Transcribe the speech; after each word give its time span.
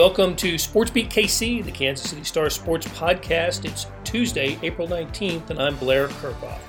Welcome 0.00 0.34
to 0.36 0.56
Sports 0.56 0.90
Beat 0.90 1.10
KC, 1.10 1.62
the 1.62 1.70
Kansas 1.70 2.08
City 2.08 2.24
Star 2.24 2.48
Sports 2.48 2.86
Podcast. 2.86 3.66
It's 3.66 3.86
Tuesday, 4.02 4.58
April 4.62 4.88
19th, 4.88 5.50
and 5.50 5.60
I'm 5.60 5.76
Blair 5.76 6.08
Kerkhoff. 6.08 6.62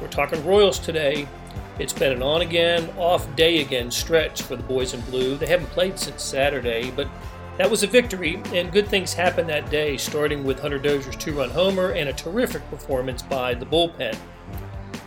We're 0.00 0.06
talking 0.06 0.46
Royals 0.46 0.78
today. 0.78 1.26
It's 1.80 1.92
been 1.92 2.12
an 2.12 2.22
on 2.22 2.40
again, 2.40 2.88
off 2.96 3.26
day 3.34 3.62
again 3.62 3.90
stretch 3.90 4.42
for 4.42 4.54
the 4.54 4.62
boys 4.62 4.94
in 4.94 5.00
blue. 5.00 5.36
They 5.36 5.46
haven't 5.46 5.70
played 5.70 5.98
since 5.98 6.22
Saturday, 6.22 6.92
but 6.92 7.08
that 7.58 7.68
was 7.68 7.82
a 7.82 7.88
victory, 7.88 8.40
and 8.54 8.70
good 8.70 8.86
things 8.86 9.12
happened 9.12 9.48
that 9.48 9.68
day, 9.68 9.96
starting 9.96 10.44
with 10.44 10.60
Hunter 10.60 10.78
Dozier's 10.78 11.16
two 11.16 11.32
run 11.32 11.50
homer 11.50 11.90
and 11.90 12.10
a 12.10 12.12
terrific 12.12 12.62
performance 12.70 13.22
by 13.22 13.54
the 13.54 13.66
bullpen. 13.66 14.16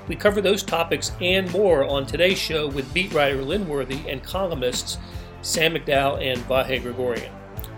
We 0.10 0.18
cover 0.18 0.42
those 0.42 0.62
topics 0.62 1.14
and 1.22 1.50
more 1.54 1.86
on 1.86 2.06
today's 2.06 2.38
show 2.38 2.68
with 2.68 2.94
beat 2.94 3.14
writer 3.14 3.42
Lynn 3.42 3.66
Worthy 3.66 4.10
and 4.10 4.22
columnists 4.22 4.98
Sam 5.42 5.76
McDowell 5.76 6.22
and 6.22 6.42
Vahe 6.50 6.82
Gregorian. 6.82 7.32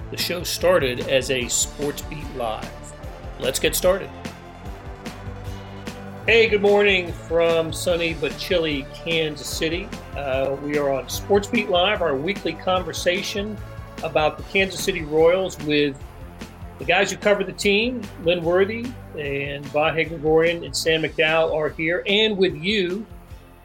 The 0.09 0.17
show 0.17 0.41
started 0.43 1.01
as 1.09 1.31
a 1.31 1.49
Sports 1.49 2.01
Beat 2.03 2.33
Live. 2.37 2.71
Let's 3.41 3.59
get 3.59 3.75
started. 3.75 4.09
Hey, 6.25 6.47
good 6.47 6.61
morning 6.61 7.11
from 7.11 7.73
sunny 7.73 8.13
but 8.13 8.37
chilly 8.37 8.85
Kansas 8.93 9.47
City. 9.47 9.89
Uh, 10.15 10.55
we 10.63 10.77
are 10.77 10.93
on 10.93 11.09
Sports 11.09 11.47
Beat 11.47 11.69
Live, 11.69 12.01
our 12.01 12.15
weekly 12.15 12.53
conversation 12.53 13.57
about 14.01 14.37
the 14.37 14.43
Kansas 14.43 14.81
City 14.81 15.03
Royals 15.03 15.57
with 15.63 16.01
the 16.79 16.85
guys 16.85 17.11
who 17.11 17.17
cover 17.17 17.43
the 17.43 17.51
team, 17.51 18.01
Lynn 18.23 18.45
Worthy 18.45 18.85
and 19.17 19.65
Vahe 19.65 20.07
Gregorian 20.07 20.63
and 20.63 20.75
Sam 20.75 21.01
McDowell 21.01 21.53
are 21.53 21.69
here, 21.69 22.03
and 22.07 22.37
with 22.37 22.55
you. 22.55 23.05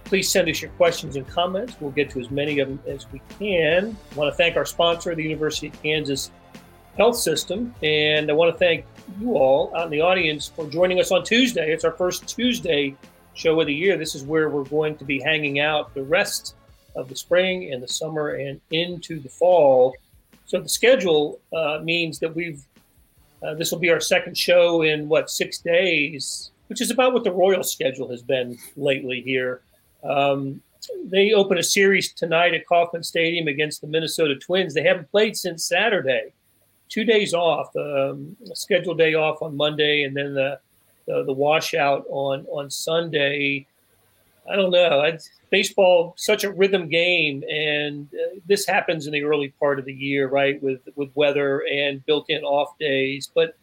Please 0.05 0.29
send 0.29 0.47
us 0.51 0.61
your 0.61 0.71
questions 0.73 1.17
and 1.17 1.27
comments. 1.27 1.75
We'll 1.81 1.93
get 1.93 2.11
to 2.11 2.21
as 2.21 2.31
many 2.31 2.59
of 2.59 2.69
them 2.69 2.81
as 2.87 3.11
we 3.13 3.23
can. 3.39 3.97
I 4.13 4.15
want 4.15 4.31
to 4.31 4.37
thank 4.37 4.57
our 4.57 4.67
sponsor, 4.67 5.15
the 5.15 5.23
University 5.23 5.69
of 5.69 5.83
Kansas 5.83 6.31
Health 6.97 7.17
System, 7.17 7.75
and 7.83 8.31
I 8.31 8.35
want 8.35 8.53
to 8.53 8.59
thank 8.59 8.85
you 9.19 9.35
all 9.35 9.75
out 9.75 9.87
in 9.87 9.91
the 9.91 10.03
audience 10.03 10.49
for 10.49 10.69
joining 10.69 11.01
us 11.01 11.11
on 11.11 11.25
Tuesday. 11.25 11.73
It's 11.73 11.85
our 11.85 11.93
first 11.93 12.29
Tuesday 12.29 12.95
show 13.35 13.59
of 13.61 13.67
the 13.67 13.75
year. 13.75 13.97
This 13.97 14.15
is 14.15 14.25
where 14.25 14.51
we're 14.51 14.65
going 14.65 14.97
to 14.99 15.05
be 15.05 15.19
hanging 15.19 15.59
out 15.59 15.95
the 15.95 16.03
rest 16.03 16.55
of 16.95 17.09
the 17.09 17.17
spring 17.17 17.73
and 17.73 17.83
the 17.83 17.89
summer 17.89 18.35
and 18.35 18.61
into 18.71 19.19
the 19.19 19.29
fall. 19.31 19.95
So 20.45 20.61
the 20.61 20.69
schedule 20.69 21.41
uh, 21.57 21.81
means 21.83 22.19
that 22.19 22.35
we've 22.35 22.63
uh, 23.43 23.55
this 23.55 23.73
will 23.73 23.79
be 23.79 23.91
our 23.91 24.01
second 24.01 24.37
show 24.37 24.83
in 24.83 25.09
what 25.09 25.29
six 25.29 25.59
days, 25.59 26.53
which 26.69 26.81
is 26.81 26.91
about 26.91 27.13
what 27.13 27.25
the 27.25 27.33
Royal 27.33 27.65
schedule 27.65 28.09
has 28.11 28.23
been 28.23 28.57
lately 28.77 29.21
here. 29.23 29.63
Um, 30.05 30.61
they 31.05 31.33
open 31.33 31.59
a 31.59 31.63
series 31.63 32.13
tonight 32.13 32.55
at 32.55 32.67
Kauffman 32.67 33.03
Stadium 33.03 33.49
against 33.49 33.81
the 33.81 33.87
Minnesota 33.87 34.37
Twins. 34.37 34.75
They 34.75 34.83
haven't 34.83 35.11
played 35.11 35.37
since 35.37 35.65
Saturday. 35.65 36.33
Two 36.93 37.05
days 37.05 37.33
off, 37.33 37.75
um, 37.75 38.37
scheduled 38.53 38.99
day 38.99 39.15
off 39.15 39.41
on 39.41 39.57
Monday, 39.57 40.03
and 40.03 40.15
then 40.15 40.35
the 40.35 40.61
the, 41.07 41.25
the 41.25 41.33
washout 41.33 42.05
on 42.11 42.45
on 42.51 42.69
Sunday. 42.69 43.67
I 44.47 44.57
don't 44.57 44.73
know. 44.73 45.01
I, 45.01 45.19
baseball 45.49 46.13
such 46.19 46.45
a 46.45 46.53
rhythm 46.53 46.89
game, 46.89 47.45
and 47.51 48.09
uh, 48.13 48.41
this 48.47 48.67
happens 48.67 49.07
in 49.07 49.13
the 49.15 49.23
early 49.23 49.55
part 49.59 49.79
of 49.79 49.87
the 49.87 49.95
year, 49.95 50.29
right? 50.29 50.63
With 50.63 50.81
with 50.95 51.09
weather 51.15 51.65
and 51.71 52.05
built-in 52.05 52.43
off 52.43 52.77
days, 52.79 53.31
but 53.35 53.57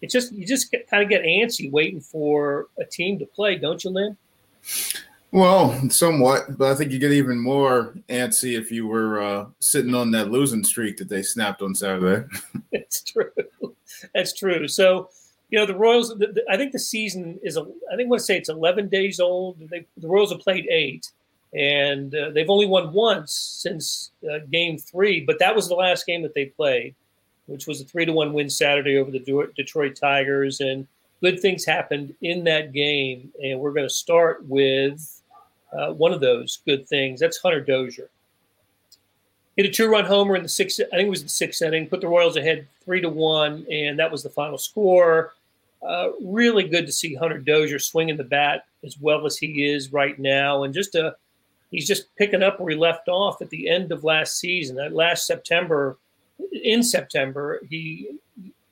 it's 0.00 0.14
just 0.14 0.32
you 0.32 0.46
just 0.46 0.70
get, 0.70 0.88
kind 0.88 1.02
of 1.02 1.10
get 1.10 1.24
antsy 1.24 1.70
waiting 1.70 2.00
for 2.00 2.68
a 2.80 2.86
team 2.86 3.18
to 3.18 3.26
play, 3.26 3.56
don't 3.56 3.84
you, 3.84 3.90
Lynn? 3.90 4.16
Well, 5.32 5.88
somewhat, 5.88 6.58
but 6.58 6.70
I 6.70 6.74
think 6.74 6.92
you 6.92 6.98
get 6.98 7.10
even 7.10 7.38
more 7.38 7.94
antsy 8.10 8.58
if 8.58 8.70
you 8.70 8.86
were 8.86 9.22
uh, 9.22 9.46
sitting 9.60 9.94
on 9.94 10.10
that 10.10 10.30
losing 10.30 10.62
streak 10.62 10.98
that 10.98 11.08
they 11.08 11.22
snapped 11.22 11.62
on 11.62 11.74
Saturday. 11.74 12.26
It's 12.74 13.02
true. 13.02 13.30
That's 14.14 14.32
true. 14.32 14.66
So 14.66 15.10
you 15.50 15.58
know 15.58 15.66
the 15.66 15.74
Royals. 15.74 16.08
The, 16.08 16.28
the, 16.28 16.42
I 16.50 16.56
think 16.56 16.72
the 16.72 16.78
season 16.78 17.38
is. 17.42 17.58
A, 17.58 17.60
I 17.60 17.96
think 17.96 18.06
I 18.06 18.10
want 18.10 18.20
to 18.20 18.24
say 18.24 18.38
it's 18.38 18.48
11 18.48 18.88
days 18.88 19.20
old. 19.20 19.58
They, 19.70 19.86
the 19.98 20.08
Royals 20.08 20.32
have 20.32 20.40
played 20.40 20.66
eight, 20.70 21.10
and 21.54 22.14
uh, 22.14 22.30
they've 22.30 22.48
only 22.48 22.64
won 22.64 22.94
once 22.94 23.32
since 23.32 24.10
uh, 24.30 24.38
Game 24.50 24.78
Three. 24.78 25.20
But 25.20 25.38
that 25.38 25.54
was 25.54 25.68
the 25.68 25.74
last 25.74 26.06
game 26.06 26.22
that 26.22 26.34
they 26.34 26.46
played, 26.46 26.94
which 27.46 27.66
was 27.66 27.82
a 27.82 27.84
three 27.84 28.06
to 28.06 28.12
one 28.12 28.32
win 28.32 28.48
Saturday 28.48 28.96
over 28.96 29.10
the 29.10 29.50
Detroit 29.54 29.96
Tigers. 29.96 30.60
And 30.60 30.86
good 31.22 31.40
things 31.40 31.64
happened 31.64 32.14
in 32.22 32.44
that 32.44 32.72
game. 32.72 33.30
And 33.42 33.60
we're 33.60 33.72
going 33.72 33.88
to 33.88 33.94
start 33.94 34.44
with 34.46 35.21
uh, 35.72 35.92
one 35.92 36.12
of 36.12 36.20
those 36.20 36.60
good 36.66 36.88
things. 36.88 37.20
That's 37.20 37.38
Hunter 37.38 37.60
Dozier. 37.60 38.10
Hit 39.56 39.66
a 39.66 39.70
two-run 39.70 40.06
homer 40.06 40.36
in 40.36 40.42
the 40.42 40.48
sixth. 40.48 40.80
I 40.92 40.96
think 40.96 41.06
it 41.06 41.10
was 41.10 41.22
the 41.22 41.28
sixth 41.28 41.60
inning. 41.60 41.86
Put 41.86 42.00
the 42.00 42.08
Royals 42.08 42.36
ahead 42.36 42.66
three 42.84 43.00
to 43.02 43.08
one, 43.08 43.66
and 43.70 43.98
that 43.98 44.10
was 44.10 44.22
the 44.22 44.30
final 44.30 44.56
score. 44.56 45.34
Uh, 45.86 46.10
really 46.22 46.66
good 46.66 46.86
to 46.86 46.92
see 46.92 47.14
Hunter 47.14 47.38
Dozier 47.38 47.78
swinging 47.78 48.16
the 48.16 48.24
bat 48.24 48.66
as 48.84 48.98
well 48.98 49.26
as 49.26 49.36
he 49.36 49.66
is 49.66 49.92
right 49.92 50.18
now, 50.18 50.62
and 50.62 50.72
just 50.72 50.94
a 50.94 51.16
he's 51.70 51.86
just 51.86 52.14
picking 52.16 52.42
up 52.42 52.60
where 52.60 52.70
he 52.70 52.76
left 52.76 53.08
off 53.08 53.42
at 53.42 53.50
the 53.50 53.68
end 53.68 53.92
of 53.92 54.04
last 54.04 54.38
season. 54.38 54.76
That 54.76 54.92
last 54.92 55.26
September, 55.26 55.98
in 56.52 56.82
September, 56.82 57.60
he 57.68 58.10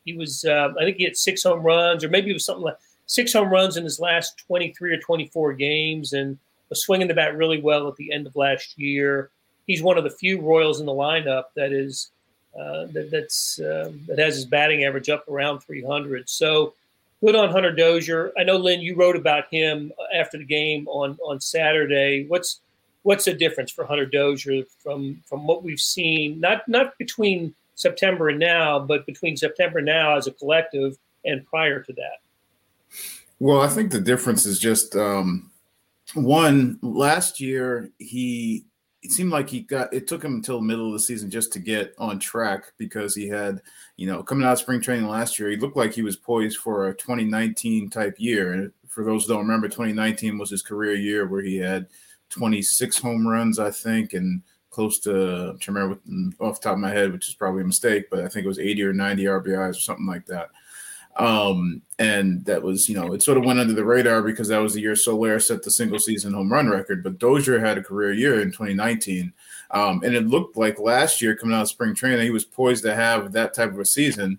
he 0.04 0.16
was 0.16 0.44
uh, 0.44 0.72
I 0.80 0.84
think 0.84 0.98
he 0.98 1.04
had 1.04 1.16
six 1.16 1.42
home 1.42 1.62
runs, 1.62 2.04
or 2.04 2.08
maybe 2.08 2.30
it 2.30 2.34
was 2.34 2.44
something 2.44 2.64
like 2.64 2.78
six 3.06 3.32
home 3.32 3.50
runs 3.50 3.76
in 3.76 3.84
his 3.84 4.00
last 4.00 4.38
twenty 4.38 4.72
three 4.72 4.94
or 4.94 4.98
twenty 4.98 5.26
four 5.26 5.52
games, 5.52 6.12
and 6.12 6.38
was 6.70 6.82
swinging 6.82 7.08
the 7.08 7.14
bat 7.14 7.36
really 7.36 7.60
well 7.60 7.88
at 7.88 7.96
the 7.96 8.12
end 8.12 8.26
of 8.26 8.34
last 8.36 8.78
year. 8.78 9.30
He's 9.66 9.82
one 9.82 9.98
of 9.98 10.04
the 10.04 10.10
few 10.10 10.40
Royals 10.40 10.80
in 10.80 10.86
the 10.86 10.92
lineup 10.92 11.44
that 11.56 11.72
is 11.72 12.10
uh, 12.58 12.86
that, 12.86 13.10
that's 13.10 13.60
uh, 13.60 13.92
that 14.08 14.18
has 14.18 14.36
his 14.36 14.44
batting 14.46 14.84
average 14.84 15.08
up 15.08 15.28
around 15.28 15.60
300. 15.60 16.28
So 16.28 16.74
good 17.20 17.36
on 17.36 17.50
Hunter 17.50 17.72
Dozier. 17.72 18.32
I 18.38 18.44
know 18.44 18.56
Lynn, 18.56 18.80
you 18.80 18.96
wrote 18.96 19.16
about 19.16 19.44
him 19.50 19.92
after 20.14 20.38
the 20.38 20.44
game 20.44 20.88
on 20.88 21.18
on 21.22 21.40
Saturday. 21.40 22.24
What's 22.26 22.60
what's 23.02 23.24
the 23.24 23.34
difference 23.34 23.70
for 23.70 23.84
Hunter 23.84 24.06
Dozier 24.06 24.64
from 24.82 25.22
from 25.26 25.46
what 25.46 25.62
we've 25.62 25.80
seen? 25.80 26.40
Not 26.40 26.66
not 26.68 26.96
between 26.98 27.54
September 27.74 28.28
and 28.28 28.38
now, 28.38 28.78
but 28.78 29.06
between 29.06 29.36
September 29.36 29.80
now 29.80 30.16
as 30.16 30.26
a 30.26 30.32
collective 30.32 30.98
and 31.24 31.46
prior 31.46 31.82
to 31.82 31.92
that. 31.92 32.18
Well, 33.38 33.60
I 33.60 33.68
think 33.68 33.90
the 33.90 34.00
difference 34.00 34.44
is 34.44 34.58
just 34.58 34.94
um, 34.96 35.49
one. 36.14 36.78
Last 36.82 37.40
year, 37.40 37.90
he 37.98 38.66
it 39.02 39.12
seemed 39.12 39.30
like 39.30 39.48
he 39.48 39.60
got 39.60 39.92
it 39.94 40.06
took 40.06 40.22
him 40.22 40.34
until 40.34 40.58
the 40.58 40.64
middle 40.66 40.86
of 40.86 40.92
the 40.92 41.00
season 41.00 41.30
just 41.30 41.52
to 41.52 41.58
get 41.58 41.94
on 41.98 42.18
track 42.18 42.72
because 42.76 43.14
he 43.14 43.26
had 43.26 43.60
you 43.96 44.06
know 44.06 44.22
coming 44.22 44.46
out 44.46 44.52
of 44.52 44.58
spring 44.58 44.80
training 44.80 45.06
last 45.06 45.38
year 45.38 45.48
he 45.48 45.56
looked 45.56 45.76
like 45.76 45.92
he 45.92 46.02
was 46.02 46.16
poised 46.16 46.58
for 46.58 46.88
a 46.88 46.94
2019 46.94 47.88
type 47.88 48.14
year 48.18 48.52
and 48.52 48.72
for 48.88 49.04
those 49.04 49.24
who 49.24 49.32
don't 49.32 49.46
remember 49.46 49.68
2019 49.68 50.36
was 50.36 50.50
his 50.50 50.62
career 50.62 50.94
year 50.94 51.26
where 51.26 51.42
he 51.42 51.56
had 51.56 51.86
26 52.28 52.98
home 52.98 53.26
runs 53.26 53.58
i 53.58 53.70
think 53.70 54.12
and 54.12 54.42
close 54.68 54.98
to 54.98 55.56
to 55.58 55.72
remember 55.72 55.98
off 56.38 56.60
the 56.60 56.64
top 56.64 56.74
of 56.74 56.78
my 56.78 56.90
head 56.90 57.10
which 57.10 57.28
is 57.28 57.34
probably 57.34 57.62
a 57.62 57.66
mistake 57.66 58.04
but 58.10 58.20
i 58.20 58.28
think 58.28 58.44
it 58.44 58.48
was 58.48 58.58
80 58.58 58.82
or 58.82 58.92
90 58.92 59.24
rbis 59.24 59.70
or 59.70 59.74
something 59.74 60.06
like 60.06 60.26
that 60.26 60.50
um, 61.20 61.82
and 61.98 62.42
that 62.46 62.62
was, 62.62 62.88
you 62.88 62.94
know, 62.94 63.12
it 63.12 63.22
sort 63.22 63.36
of 63.36 63.44
went 63.44 63.60
under 63.60 63.74
the 63.74 63.84
radar 63.84 64.22
because 64.22 64.48
that 64.48 64.56
was 64.58 64.72
the 64.72 64.80
year 64.80 64.96
Soler 64.96 65.38
set 65.38 65.62
the 65.62 65.70
single 65.70 65.98
season 65.98 66.32
home 66.32 66.50
run 66.50 66.70
record. 66.70 67.04
But 67.04 67.18
Dozier 67.18 67.58
had 67.58 67.76
a 67.76 67.82
career 67.82 68.14
year 68.14 68.40
in 68.40 68.48
2019. 68.48 69.30
Um, 69.70 70.02
and 70.02 70.14
it 70.14 70.26
looked 70.26 70.56
like 70.56 70.78
last 70.78 71.20
year 71.20 71.36
coming 71.36 71.54
out 71.54 71.62
of 71.62 71.68
spring 71.68 71.94
training, 71.94 72.24
he 72.24 72.30
was 72.30 72.46
poised 72.46 72.84
to 72.84 72.94
have 72.94 73.32
that 73.32 73.52
type 73.52 73.70
of 73.70 73.78
a 73.78 73.84
season. 73.84 74.38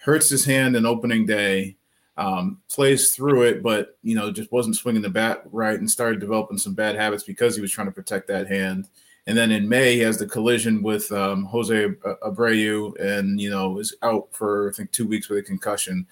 Hurts 0.00 0.28
his 0.28 0.44
hand 0.44 0.76
in 0.76 0.84
opening 0.84 1.24
day, 1.24 1.76
um, 2.18 2.60
plays 2.70 3.14
through 3.14 3.44
it, 3.44 3.62
but, 3.62 3.96
you 4.02 4.14
know, 4.14 4.30
just 4.30 4.52
wasn't 4.52 4.76
swinging 4.76 5.00
the 5.00 5.08
bat 5.08 5.44
right 5.50 5.78
and 5.78 5.90
started 5.90 6.20
developing 6.20 6.58
some 6.58 6.74
bad 6.74 6.94
habits 6.94 7.24
because 7.24 7.54
he 7.54 7.62
was 7.62 7.72
trying 7.72 7.86
to 7.86 7.92
protect 7.92 8.28
that 8.28 8.48
hand. 8.48 8.86
And 9.26 9.38
then 9.38 9.52
in 9.52 9.68
May, 9.68 9.94
he 9.94 10.00
has 10.00 10.18
the 10.18 10.26
collision 10.26 10.82
with 10.82 11.10
um, 11.12 11.44
Jose 11.44 11.88
Abreu, 12.24 12.98
and 13.00 13.40
you 13.40 13.50
know 13.50 13.78
is 13.78 13.94
out 14.02 14.28
for 14.32 14.70
I 14.70 14.72
think 14.72 14.90
two 14.90 15.06
weeks 15.06 15.28
with 15.28 15.38
a 15.38 15.42
concussion, 15.42 16.06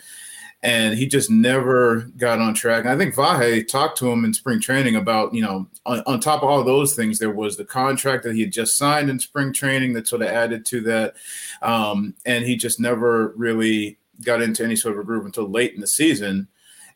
and 0.62 0.96
he 0.96 1.06
just 1.06 1.28
never 1.28 2.02
got 2.16 2.38
on 2.38 2.54
track. 2.54 2.84
And 2.84 2.90
I 2.92 2.96
think 2.96 3.16
Vahe 3.16 3.66
talked 3.66 3.98
to 3.98 4.10
him 4.10 4.24
in 4.24 4.32
spring 4.32 4.60
training 4.60 4.94
about 4.94 5.34
you 5.34 5.42
know 5.42 5.66
on, 5.86 6.02
on, 6.06 6.20
top 6.20 6.44
of 6.44 6.48
all 6.48 6.62
those 6.62 6.94
things, 6.94 7.18
there 7.18 7.32
was 7.32 7.56
the 7.56 7.64
contract 7.64 8.22
that 8.24 8.34
he 8.36 8.42
had 8.42 8.52
just 8.52 8.78
signed 8.78 9.10
in 9.10 9.18
spring 9.18 9.52
training 9.52 9.92
that 9.94 10.06
sort 10.06 10.22
of 10.22 10.28
added 10.28 10.64
to 10.66 10.80
that, 10.82 11.14
um, 11.62 12.14
and 12.26 12.44
he 12.44 12.56
just 12.56 12.78
never 12.78 13.32
really 13.36 13.98
got 14.22 14.40
into 14.40 14.62
any 14.62 14.76
sort 14.76 14.94
of 14.94 15.00
a 15.00 15.04
groove 15.04 15.26
until 15.26 15.48
late 15.48 15.74
in 15.74 15.80
the 15.80 15.86
season. 15.86 16.46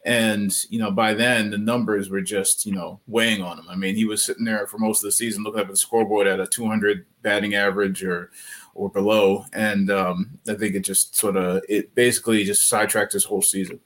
And, 0.04 0.54
you 0.68 0.78
know, 0.78 0.90
by 0.90 1.14
then 1.14 1.50
the 1.50 1.58
numbers 1.58 2.10
were 2.10 2.20
just, 2.20 2.66
you 2.66 2.72
know, 2.72 3.00
weighing 3.06 3.40
on 3.42 3.58
him. 3.58 3.66
I 3.70 3.74
mean, 3.74 3.96
he 3.96 4.04
was 4.04 4.22
sitting 4.22 4.44
there 4.44 4.66
for 4.66 4.76
most 4.76 5.02
of 5.02 5.08
the 5.08 5.12
season 5.12 5.42
looking 5.42 5.60
up 5.60 5.66
at 5.66 5.72
the 5.72 5.76
scoreboard 5.76 6.26
at 6.26 6.40
a 6.40 6.46
200 6.46 7.06
batting 7.22 7.54
average 7.54 8.04
or, 8.04 8.30
or 8.74 8.90
below. 8.90 9.46
And 9.54 9.90
um, 9.90 10.38
I 10.46 10.54
think 10.54 10.74
it 10.74 10.80
just 10.80 11.16
sort 11.16 11.36
of, 11.36 11.62
it 11.70 11.94
basically 11.94 12.44
just 12.44 12.68
sidetracked 12.68 13.14
his 13.14 13.24
whole 13.24 13.40
season. 13.40 13.80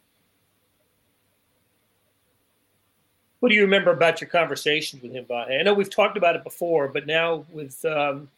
What 3.39 3.51
do 3.51 3.55
you 3.55 3.63
remember 3.63 3.93
about 3.93 4.21
your 4.21 4.29
conversations 4.29 5.01
with 5.01 5.13
him, 5.13 5.25
Vahe? 5.25 5.61
I 5.61 5.63
know 5.63 5.73
we've 5.75 5.89
talked 5.89 6.17
about 6.17 6.35
it 6.35 6.43
before, 6.43 6.89
but 6.89 7.07
now 7.07 7.45
with 7.53 7.85
um, 7.85 8.29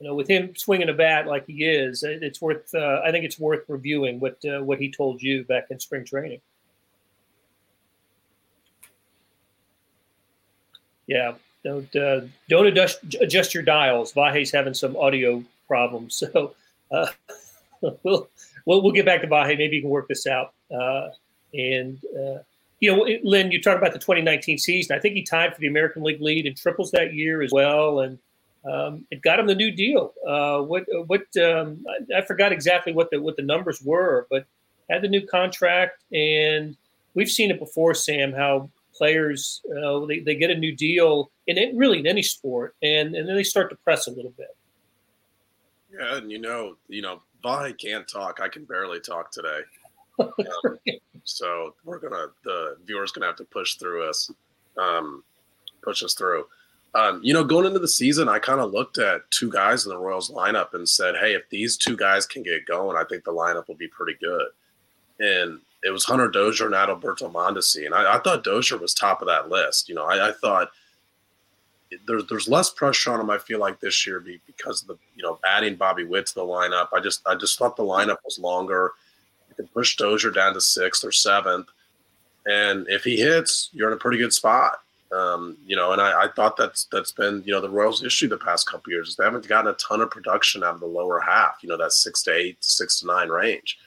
you 0.00 0.06
know, 0.06 0.14
with 0.14 0.28
him 0.28 0.54
swinging 0.54 0.90
a 0.90 0.92
bat 0.92 1.26
like 1.26 1.46
he 1.46 1.64
is, 1.64 2.02
it's 2.02 2.42
worth. 2.42 2.74
Uh, 2.74 3.00
I 3.02 3.10
think 3.10 3.24
it's 3.24 3.38
worth 3.38 3.64
reviewing 3.68 4.20
what 4.20 4.38
uh, 4.44 4.62
what 4.62 4.78
he 4.78 4.90
told 4.90 5.22
you 5.22 5.44
back 5.44 5.68
in 5.70 5.80
spring 5.80 6.04
training. 6.04 6.40
Yeah, 11.06 11.34
don't 11.64 11.94
uh, 11.96 12.20
don't 12.48 12.66
adjust, 12.66 12.98
adjust 13.20 13.54
your 13.54 13.62
dials. 13.62 14.12
Vahe's 14.12 14.50
having 14.50 14.74
some 14.74 14.96
audio 14.96 15.42
problems, 15.66 16.16
so 16.32 16.54
uh, 16.90 17.06
we'll, 17.80 18.28
we'll 18.64 18.82
we'll 18.82 18.92
get 18.92 19.06
back 19.06 19.20
to 19.22 19.26
Vahe. 19.26 19.56
Maybe 19.58 19.76
you 19.76 19.82
can 19.82 19.90
work 19.90 20.08
this 20.08 20.26
out. 20.26 20.52
Uh, 20.70 21.08
and 21.54 21.98
uh, 22.16 22.38
you 22.80 22.94
know, 22.94 23.06
Lynn, 23.22 23.50
you 23.50 23.60
talked 23.60 23.78
about 23.78 23.92
the 23.92 23.98
2019 23.98 24.58
season. 24.58 24.96
I 24.96 25.00
think 25.00 25.14
he 25.14 25.22
tied 25.22 25.54
for 25.54 25.60
the 25.60 25.66
American 25.66 26.02
League 26.02 26.20
lead 26.20 26.46
in 26.46 26.54
triples 26.54 26.90
that 26.90 27.14
year 27.14 27.42
as 27.42 27.50
well, 27.52 28.00
and 28.00 28.18
um, 28.64 29.06
it 29.10 29.22
got 29.22 29.38
him 29.38 29.46
the 29.46 29.54
new 29.54 29.70
deal. 29.70 30.12
Uh, 30.26 30.60
what 30.60 30.84
what 31.06 31.24
um, 31.38 31.84
I, 31.88 32.18
I, 32.18 32.20
forgot 32.22 32.52
exactly 32.52 32.92
what 32.92 33.10
the 33.10 33.20
what 33.20 33.36
the 33.36 33.42
numbers 33.42 33.80
were, 33.82 34.26
but 34.30 34.44
had 34.90 35.02
the 35.02 35.08
new 35.08 35.26
contract, 35.26 36.02
and 36.12 36.76
we've 37.14 37.30
seen 37.30 37.50
it 37.50 37.58
before, 37.58 37.94
Sam. 37.94 38.32
How 38.32 38.68
players 38.96 39.62
uh, 39.70 40.04
they, 40.06 40.20
they 40.20 40.34
get 40.34 40.50
a 40.50 40.54
new 40.54 40.74
deal 40.74 41.30
in 41.46 41.58
it, 41.58 41.74
really 41.74 41.98
in 41.98 42.06
any 42.06 42.22
sport, 42.22 42.74
and 42.82 43.14
and 43.14 43.28
then 43.28 43.36
they 43.36 43.44
start 43.44 43.70
to 43.70 43.76
press 43.76 44.06
a 44.06 44.10
little 44.10 44.32
bit. 44.36 44.56
Yeah, 45.92 46.16
and 46.16 46.30
you 46.30 46.38
know, 46.38 46.76
you 46.88 47.02
know, 47.02 47.22
Vahe 47.44 47.76
can't 47.78 48.06
talk. 48.08 48.40
I 48.40 48.48
can 48.48 48.64
barely 48.64 49.00
talk 49.00 49.30
today. 49.30 49.60
Um, 50.18 50.78
so 51.24 51.74
we're 51.84 51.98
gonna 51.98 52.28
the 52.42 52.78
viewers 52.86 53.12
gonna 53.12 53.26
have 53.26 53.36
to 53.36 53.44
push 53.44 53.74
through 53.74 54.08
us, 54.08 54.30
um, 54.78 55.22
push 55.82 56.02
us 56.02 56.14
through. 56.14 56.46
Um, 56.94 57.20
you 57.22 57.34
know, 57.34 57.44
going 57.44 57.66
into 57.66 57.80
the 57.80 57.88
season, 57.88 58.26
I 58.26 58.38
kind 58.38 58.60
of 58.60 58.72
looked 58.72 58.96
at 58.96 59.30
two 59.30 59.50
guys 59.50 59.84
in 59.84 59.90
the 59.90 59.98
Royals 59.98 60.30
lineup 60.30 60.72
and 60.72 60.88
said, 60.88 61.16
"Hey, 61.16 61.34
if 61.34 61.46
these 61.50 61.76
two 61.76 61.98
guys 61.98 62.24
can 62.24 62.42
get 62.42 62.64
going, 62.64 62.96
I 62.96 63.04
think 63.04 63.24
the 63.24 63.32
lineup 63.32 63.68
will 63.68 63.74
be 63.74 63.88
pretty 63.88 64.16
good." 64.18 64.46
And 65.20 65.60
it 65.82 65.90
was 65.90 66.04
Hunter 66.04 66.28
Dozier 66.28 66.66
and 66.66 66.74
Adalberto 66.74 67.30
Mondesi, 67.30 67.86
and 67.86 67.94
I, 67.94 68.16
I, 68.16 68.18
thought 68.18 68.44
Dozier 68.44 68.78
was 68.78 68.94
top 68.94 69.20
of 69.20 69.28
that 69.28 69.48
list. 69.48 69.88
You 69.88 69.94
know, 69.94 70.04
I, 70.04 70.30
I 70.30 70.32
thought 70.32 70.70
there's 72.06 72.26
there's 72.26 72.48
less 72.48 72.70
pressure 72.70 73.12
on 73.12 73.20
him. 73.20 73.30
I 73.30 73.38
feel 73.38 73.60
like 73.60 73.80
this 73.80 74.06
year 74.06 74.24
because 74.46 74.82
of 74.82 74.88
the 74.88 74.98
you 75.14 75.22
know 75.22 75.38
adding 75.44 75.76
Bobby 75.76 76.04
Witt 76.04 76.26
to 76.26 76.34
the 76.34 76.40
lineup. 76.42 76.88
I 76.92 77.00
just 77.00 77.26
I 77.26 77.34
just 77.34 77.58
thought 77.58 77.76
the 77.76 77.82
lineup 77.82 78.18
was 78.24 78.38
longer. 78.38 78.92
You 79.48 79.54
can 79.54 79.68
push 79.68 79.96
Dozier 79.96 80.30
down 80.30 80.54
to 80.54 80.60
sixth 80.60 81.04
or 81.04 81.12
seventh, 81.12 81.68
and 82.46 82.86
if 82.88 83.04
he 83.04 83.16
hits, 83.16 83.70
you're 83.72 83.88
in 83.88 83.94
a 83.94 84.00
pretty 84.00 84.18
good 84.18 84.32
spot. 84.32 84.80
Um, 85.12 85.56
you 85.64 85.76
know, 85.76 85.92
and 85.92 86.00
I, 86.02 86.24
I, 86.24 86.28
thought 86.28 86.56
that's 86.56 86.88
that's 86.90 87.12
been 87.12 87.42
you 87.46 87.52
know 87.52 87.60
the 87.60 87.70
Royals' 87.70 88.02
issue 88.02 88.26
the 88.26 88.36
past 88.36 88.68
couple 88.68 88.92
years. 88.92 89.10
Is 89.10 89.16
they 89.16 89.24
haven't 89.24 89.46
gotten 89.46 89.70
a 89.70 89.74
ton 89.74 90.00
of 90.00 90.10
production 90.10 90.64
out 90.64 90.74
of 90.74 90.80
the 90.80 90.86
lower 90.86 91.20
half. 91.20 91.58
You 91.62 91.68
know, 91.68 91.76
that 91.76 91.92
six 91.92 92.24
to 92.24 92.34
eight, 92.34 92.62
six 92.64 92.98
to 93.00 93.06
nine 93.06 93.28
range, 93.28 93.78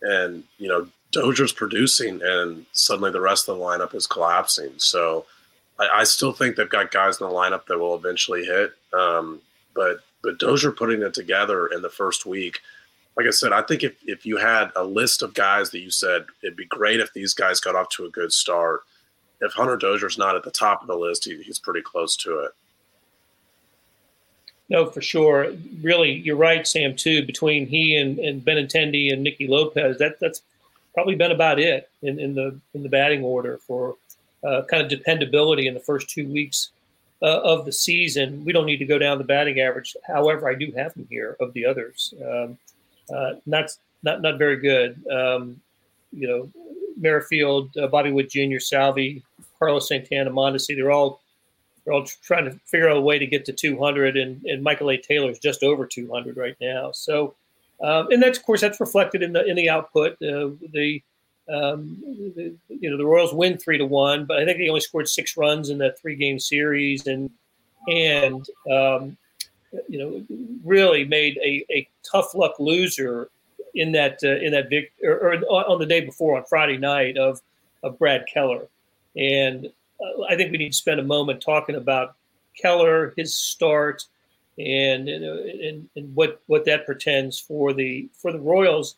and 0.00 0.42
you 0.56 0.68
know 0.68 0.88
Dozier's 1.12 1.52
producing, 1.52 2.20
and 2.22 2.66
suddenly 2.72 3.10
the 3.10 3.20
rest 3.20 3.48
of 3.48 3.58
the 3.58 3.64
lineup 3.64 3.94
is 3.94 4.06
collapsing. 4.06 4.72
So 4.76 5.26
I, 5.78 5.88
I 6.00 6.04
still 6.04 6.32
think 6.32 6.56
they've 6.56 6.68
got 6.68 6.90
guys 6.90 7.20
in 7.20 7.26
the 7.26 7.32
lineup 7.32 7.66
that 7.66 7.78
will 7.78 7.94
eventually 7.94 8.44
hit. 8.44 8.72
Um, 8.92 9.40
but 9.74 10.00
but 10.22 10.38
Dozier 10.38 10.72
putting 10.72 11.02
it 11.02 11.14
together 11.14 11.68
in 11.68 11.82
the 11.82 11.88
first 11.88 12.26
week. 12.26 12.60
Like 13.16 13.26
I 13.26 13.30
said, 13.30 13.52
I 13.52 13.62
think 13.62 13.82
if, 13.82 13.96
if 14.04 14.26
you 14.26 14.36
had 14.36 14.70
a 14.76 14.84
list 14.84 15.22
of 15.22 15.34
guys 15.34 15.70
that 15.70 15.80
you 15.80 15.90
said 15.90 16.26
it'd 16.42 16.56
be 16.56 16.66
great 16.66 17.00
if 17.00 17.12
these 17.12 17.34
guys 17.34 17.60
got 17.60 17.74
off 17.74 17.88
to 17.90 18.06
a 18.06 18.10
good 18.10 18.32
start, 18.32 18.82
if 19.40 19.52
Hunter 19.52 19.76
Dozier's 19.76 20.18
not 20.18 20.36
at 20.36 20.42
the 20.42 20.50
top 20.50 20.82
of 20.82 20.88
the 20.88 20.96
list, 20.96 21.24
he, 21.24 21.40
he's 21.42 21.58
pretty 21.58 21.82
close 21.82 22.16
to 22.16 22.40
it. 22.40 22.50
No, 24.68 24.90
for 24.90 25.00
sure. 25.00 25.52
Really, 25.80 26.12
you're 26.12 26.36
right, 26.36 26.66
Sam. 26.66 26.94
Too 26.94 27.24
between 27.24 27.66
he 27.66 27.96
and, 27.96 28.18
and 28.18 28.44
Benintendi 28.44 29.12
and 29.12 29.22
Nicky 29.22 29.46
Lopez, 29.46 29.98
that 29.98 30.20
that's 30.20 30.42
probably 30.98 31.14
been 31.14 31.30
about 31.30 31.60
it 31.60 31.88
in, 32.02 32.18
in 32.18 32.34
the 32.34 32.58
in 32.74 32.82
the 32.82 32.88
batting 32.88 33.22
order 33.22 33.56
for 33.58 33.94
uh, 34.42 34.62
kind 34.68 34.82
of 34.82 34.88
dependability 34.88 35.68
in 35.68 35.74
the 35.74 35.78
first 35.78 36.10
two 36.10 36.26
weeks 36.26 36.72
uh, 37.22 37.40
of 37.42 37.64
the 37.64 37.70
season. 37.70 38.44
We 38.44 38.52
don't 38.52 38.66
need 38.66 38.78
to 38.78 38.84
go 38.84 38.98
down 38.98 39.18
the 39.18 39.22
batting 39.22 39.60
average. 39.60 39.94
However, 40.04 40.50
I 40.50 40.54
do 40.54 40.72
have 40.76 40.94
them 40.94 41.06
here 41.08 41.36
of 41.38 41.52
the 41.52 41.66
others. 41.66 42.14
Um, 42.20 42.58
uh, 43.14 43.34
not 43.46 43.70
not 44.02 44.22
not 44.22 44.38
very 44.38 44.56
good. 44.56 45.00
Um, 45.06 45.60
you 46.10 46.26
know, 46.26 46.50
Merrifield, 46.96 47.76
uh, 47.76 47.86
Bobby 47.86 48.10
Witt 48.10 48.28
Jr., 48.28 48.58
Salvi, 48.58 49.22
Carlos 49.60 49.86
Santana, 49.86 50.32
Mondesi, 50.32 50.74
they're 50.74 50.90
all 50.90 51.20
they're 51.84 51.94
all 51.94 52.06
trying 52.24 52.46
to 52.46 52.58
figure 52.66 52.90
out 52.90 52.96
a 52.96 53.00
way 53.00 53.20
to 53.20 53.26
get 53.26 53.44
to 53.44 53.52
200, 53.52 54.16
and, 54.16 54.44
and 54.46 54.64
Michael 54.64 54.90
A. 54.90 54.96
Taylor 54.96 55.30
is 55.30 55.38
just 55.38 55.62
over 55.62 55.86
200 55.86 56.36
right 56.36 56.56
now. 56.60 56.90
So, 56.90 57.36
um, 57.82 58.10
and 58.10 58.22
that's 58.22 58.38
of 58.38 58.44
course 58.44 58.60
that's 58.60 58.80
reflected 58.80 59.22
in 59.22 59.32
the 59.32 59.44
in 59.44 59.56
the 59.56 59.70
output. 59.70 60.12
Uh, 60.14 60.50
the, 60.72 61.02
um, 61.48 61.96
the, 62.36 62.54
you 62.68 62.90
know 62.90 62.96
the 62.96 63.06
Royals 63.06 63.32
win 63.32 63.56
three 63.56 63.78
to 63.78 63.86
one, 63.86 64.24
but 64.24 64.38
I 64.38 64.44
think 64.44 64.58
they 64.58 64.68
only 64.68 64.80
scored 64.80 65.08
six 65.08 65.36
runs 65.36 65.70
in 65.70 65.78
that 65.78 65.98
three 65.98 66.16
game 66.16 66.38
series, 66.38 67.06
and 67.06 67.30
and 67.88 68.46
um, 68.70 69.16
you 69.88 69.98
know 69.98 70.24
really 70.64 71.04
made 71.04 71.38
a, 71.38 71.64
a 71.70 71.88
tough 72.10 72.34
luck 72.34 72.58
loser 72.58 73.30
in 73.74 73.92
that 73.92 74.18
uh, 74.24 74.36
in 74.36 74.52
that 74.52 74.68
vic- 74.68 74.92
or, 75.02 75.34
or, 75.34 75.68
on 75.68 75.78
the 75.78 75.86
day 75.86 76.00
before 76.00 76.36
on 76.36 76.44
Friday 76.44 76.76
night 76.76 77.16
of 77.16 77.40
of 77.82 77.98
Brad 77.98 78.24
Keller, 78.32 78.66
and 79.16 79.66
uh, 80.00 80.22
I 80.28 80.36
think 80.36 80.50
we 80.50 80.58
need 80.58 80.72
to 80.72 80.76
spend 80.76 81.00
a 81.00 81.04
moment 81.04 81.40
talking 81.40 81.76
about 81.76 82.16
Keller, 82.60 83.14
his 83.16 83.34
start, 83.34 84.04
and 84.58 85.08
and, 85.08 85.88
and 85.96 86.14
what 86.14 86.40
what 86.46 86.64
that 86.64 86.86
pretends 86.86 87.38
for 87.38 87.72
the 87.72 88.08
for 88.12 88.32
the 88.32 88.40
Royals. 88.40 88.96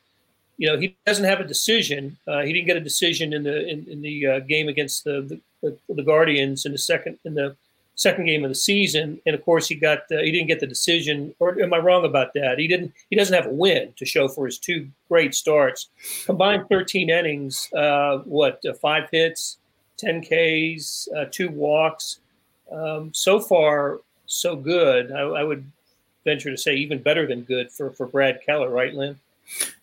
You 0.57 0.69
know, 0.69 0.79
he 0.79 0.95
doesn't 1.07 1.25
have 1.25 1.41
a 1.41 1.45
decision. 1.45 2.19
Uh, 2.29 2.43
he 2.43 2.53
didn't 2.53 2.67
get 2.67 2.77
a 2.77 2.81
decision 2.81 3.33
in 3.33 3.45
the 3.45 3.67
in, 3.67 3.87
in 3.87 4.03
the 4.03 4.27
uh, 4.27 4.39
game 4.41 4.69
against 4.69 5.05
the, 5.05 5.41
the 5.63 5.77
the 5.89 6.03
Guardians 6.03 6.67
in 6.67 6.73
the 6.73 6.79
second 6.79 7.19
in 7.25 7.35
the 7.35 7.57
second 8.01 8.25
game 8.25 8.45
of 8.45 8.51
the 8.51 8.55
season, 8.55 9.21
and 9.27 9.35
of 9.35 9.45
course 9.45 9.69
he 9.69 9.75
got 9.75 9.99
uh, 10.11 10.19
he 10.23 10.33
didn't 10.33 10.47
get 10.47 10.61
the 10.61 10.67
decision. 10.67 11.35
Or 11.39 11.61
am 11.61 11.75
I 11.75 11.79
wrong 11.79 12.05
about 12.05 12.33
that? 12.35 12.59
He 12.59 12.67
didn't. 12.67 12.93
He 13.11 13.17
doesn't 13.17 13.35
have 13.35 13.47
a 13.47 13.55
win 13.55 13.93
to 13.97 14.07
show 14.07 14.29
for 14.29 14.47
his 14.47 14.59
two 14.59 14.89
great 15.09 15.35
starts. 15.35 15.89
Combined 16.25 16.67
13 16.69 17.11
innings, 17.11 17.69
uh, 17.75 18.19
what 18.19 18.61
uh, 18.69 18.73
five 18.75 19.09
hits, 19.13 19.59
10 19.99 20.23
Ks, 20.23 21.09
uh, 21.17 21.27
two 21.31 21.51
walks. 21.51 22.21
Um, 22.73 23.13
so 23.13 23.41
far, 23.41 24.01
so 24.31 24.57
good. 24.57 25.13
I, 25.13 25.21
I 25.21 25.45
would 25.45 25.65
venture 26.25 26.51
to 26.51 26.57
say 26.57 26.75
even 26.75 27.03
better 27.03 27.27
than 27.27 27.43
good 27.43 27.71
for 27.71 27.91
for 27.91 28.07
Brad 28.07 28.41
Keller, 28.45 28.71
right, 28.71 28.95
Lynn? 28.95 29.19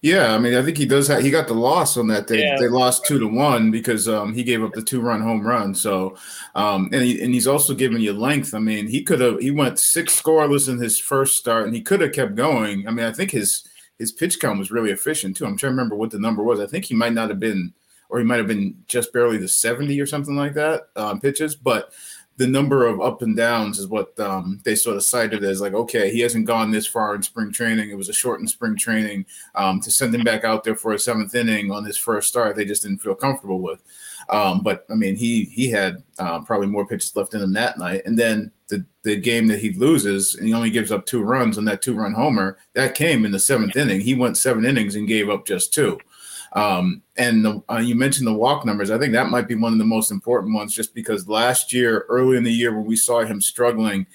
Yeah, 0.02 0.34
I 0.34 0.38
mean, 0.38 0.56
I 0.56 0.62
think 0.62 0.78
he 0.78 0.86
does. 0.86 1.10
Have, 1.10 1.22
he 1.22 1.30
got 1.30 1.48
the 1.48 1.54
loss 1.54 1.98
on 1.98 2.08
that 2.08 2.28
day. 2.28 2.40
Yeah. 2.40 2.58
They 2.58 2.70
lost 2.70 3.06
two 3.06 3.20
to 3.20 3.28
one 3.28 3.70
because 3.70 4.08
um, 4.08 4.34
he 4.34 4.44
gave 4.44 4.64
up 4.64 4.72
the 4.74 4.82
two 4.82 5.02
run 5.02 5.22
home 5.22 5.46
run. 5.46 5.76
So, 5.76 6.16
um, 6.56 6.90
and 6.94 7.04
he, 7.04 7.22
and 7.22 7.34
he's 7.34 7.48
also 7.48 7.74
giving 7.74 8.00
you 8.00 8.14
length. 8.14 8.54
I 8.54 8.60
mean, 8.60 8.88
he 8.88 9.04
could 9.04 9.20
have 9.20 9.40
he 9.40 9.52
went 9.52 9.80
six 9.80 10.20
scoreless 10.22 10.70
in 10.70 10.78
his 10.78 11.00
first 11.00 11.36
start, 11.36 11.66
and 11.66 11.76
he 11.76 11.82
could 11.82 12.00
have 12.02 12.14
kept 12.14 12.36
going. 12.36 12.88
I 12.88 12.92
mean, 12.92 13.06
I 13.06 13.12
think 13.12 13.32
his 13.32 13.68
his 14.00 14.12
pitch 14.12 14.40
count 14.40 14.60
was 14.60 14.72
really 14.72 14.92
efficient 14.92 15.36
too. 15.36 15.46
I'm 15.46 15.58
trying 15.58 15.72
to 15.72 15.76
remember 15.76 15.96
what 15.96 16.12
the 16.12 16.20
number 16.20 16.44
was. 16.44 16.60
I 16.60 16.68
think 16.68 16.86
he 16.86 16.96
might 16.96 17.14
not 17.14 17.30
have 17.30 17.40
been, 17.40 17.74
or 18.10 18.20
he 18.20 18.26
might 18.26 18.38
have 18.38 18.48
been 18.48 18.84
just 18.88 19.12
barely 19.12 19.38
the 19.38 19.48
70 19.48 20.00
or 20.00 20.06
something 20.06 20.36
like 20.36 20.54
that 20.54 20.90
um, 20.96 21.20
pitches, 21.20 21.56
but 21.56 21.92
the 22.38 22.48
number 22.48 22.86
of 22.86 23.02
up 23.02 23.24
and 23.24 23.36
downs 23.36 23.80
is 23.80 23.88
what 23.88 24.18
um, 24.20 24.62
they 24.64 24.76
sort 24.76 24.96
of 24.96 25.04
cited 25.04 25.44
as 25.44 25.60
like, 25.60 25.74
okay, 25.74 26.12
he 26.12 26.20
hasn't 26.20 26.46
gone 26.46 26.70
this 26.70 26.86
far 26.86 27.16
in 27.16 27.24
spring 27.24 27.52
training. 27.52 27.90
It 27.90 27.98
was 27.98 28.10
a 28.10 28.14
shortened 28.14 28.50
spring 28.50 28.78
training. 28.78 29.26
Um, 29.56 29.82
to 29.82 29.90
send 29.90 30.14
him 30.14 30.24
back 30.24 30.44
out 30.44 30.64
there 30.64 30.76
for 30.76 30.94
a 30.94 31.00
seventh 31.00 31.34
inning 31.34 31.72
on 31.72 31.84
his 31.84 31.98
first 31.98 32.28
start, 32.28 32.56
they 32.56 32.66
just 32.66 32.84
didn't 32.84 33.00
feel 33.00 33.16
comfortable 33.16 33.60
with. 33.60 33.82
Um, 34.30 34.62
but 34.62 34.86
I 34.90 34.94
mean, 34.94 35.16
he 35.16 35.46
he 35.46 35.70
had 35.70 36.04
uh, 36.20 36.42
probably 36.42 36.68
more 36.68 36.86
pitches 36.86 37.16
left 37.16 37.34
in 37.34 37.42
him 37.42 37.54
that 37.54 37.80
night. 37.80 38.04
And 38.06 38.20
then 38.20 38.52
the 38.68 38.86
the 39.04 39.16
game 39.16 39.48
that 39.48 39.60
he 39.60 39.72
loses 39.74 40.36
and 40.36 40.48
he 40.48 40.54
only 40.54 40.70
gives 40.70 40.92
up 40.92 41.06
two 41.06 41.24
runs 41.24 41.58
on 41.58 41.66
that 41.66 41.82
two 41.82 41.96
run 41.96 42.14
homer 42.14 42.58
that 42.74 42.94
came 42.94 43.26
in 43.26 43.32
the 43.32 43.40
seventh 43.40 43.76
inning. 43.76 44.02
He 44.02 44.16
went 44.16 44.38
seven 44.38 44.66
innings 44.66 44.96
and 44.96 45.08
gave 45.08 45.30
up 45.30 45.46
just 45.46 45.74
two. 45.74 45.98
Um, 46.58 47.04
and 47.18 47.46
the, 47.46 47.64
uh, 47.70 47.78
you 47.78 47.94
mentioned 47.94 48.26
the 48.26 48.34
walk 48.34 48.66
numbers. 48.66 48.90
I 48.90 48.98
think 48.98 49.14
that 49.14 49.30
might 49.30 49.48
be 49.48 49.54
one 49.54 49.74
of 49.74 49.78
the 49.78 49.86
most 49.86 50.10
important 50.10 50.56
ones, 50.56 50.74
just 50.74 50.96
because 50.96 51.28
last 51.28 51.72
year, 51.72 52.06
early 52.10 52.36
in 52.36 52.44
the 52.44 52.52
year, 52.52 52.76
when 52.76 52.88
we 52.88 52.96
saw 52.96 53.24
him 53.24 53.40
struggling, 53.42 54.08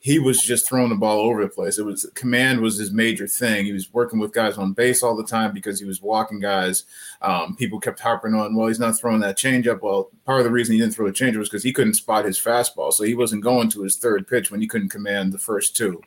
he 0.00 0.18
was 0.18 0.42
just 0.42 0.68
throwing 0.68 0.90
the 0.90 0.96
ball 0.96 1.20
over 1.20 1.42
the 1.42 1.48
place. 1.48 1.78
It 1.78 1.86
was 1.86 2.04
command 2.14 2.60
was 2.60 2.76
his 2.76 2.90
major 2.90 3.28
thing. 3.28 3.64
He 3.64 3.72
was 3.72 3.90
working 3.94 4.18
with 4.18 4.34
guys 4.34 4.58
on 4.58 4.72
base 4.72 5.04
all 5.04 5.16
the 5.16 5.24
time 5.24 5.54
because 5.54 5.78
he 5.78 5.86
was 5.86 6.02
walking 6.02 6.40
guys. 6.40 6.84
Um, 7.22 7.54
people 7.56 7.78
kept 7.78 8.00
harping 8.00 8.34
on, 8.34 8.56
well, 8.56 8.66
he's 8.66 8.80
not 8.80 8.98
throwing 8.98 9.20
that 9.20 9.38
changeup. 9.38 9.80
Well, 9.80 10.10
part 10.26 10.40
of 10.40 10.44
the 10.44 10.50
reason 10.50 10.74
he 10.74 10.80
didn't 10.80 10.94
throw 10.94 11.06
the 11.06 11.12
change 11.12 11.36
was 11.36 11.48
because 11.48 11.62
he 11.62 11.72
couldn't 11.72 11.94
spot 11.94 12.24
his 12.24 12.38
fastball, 12.38 12.92
so 12.92 13.04
he 13.04 13.14
wasn't 13.14 13.44
going 13.44 13.70
to 13.70 13.82
his 13.82 13.96
third 13.96 14.26
pitch 14.26 14.50
when 14.50 14.60
he 14.60 14.66
couldn't 14.66 14.90
command 14.90 15.32
the 15.32 15.38
first 15.38 15.76
two. 15.76 16.02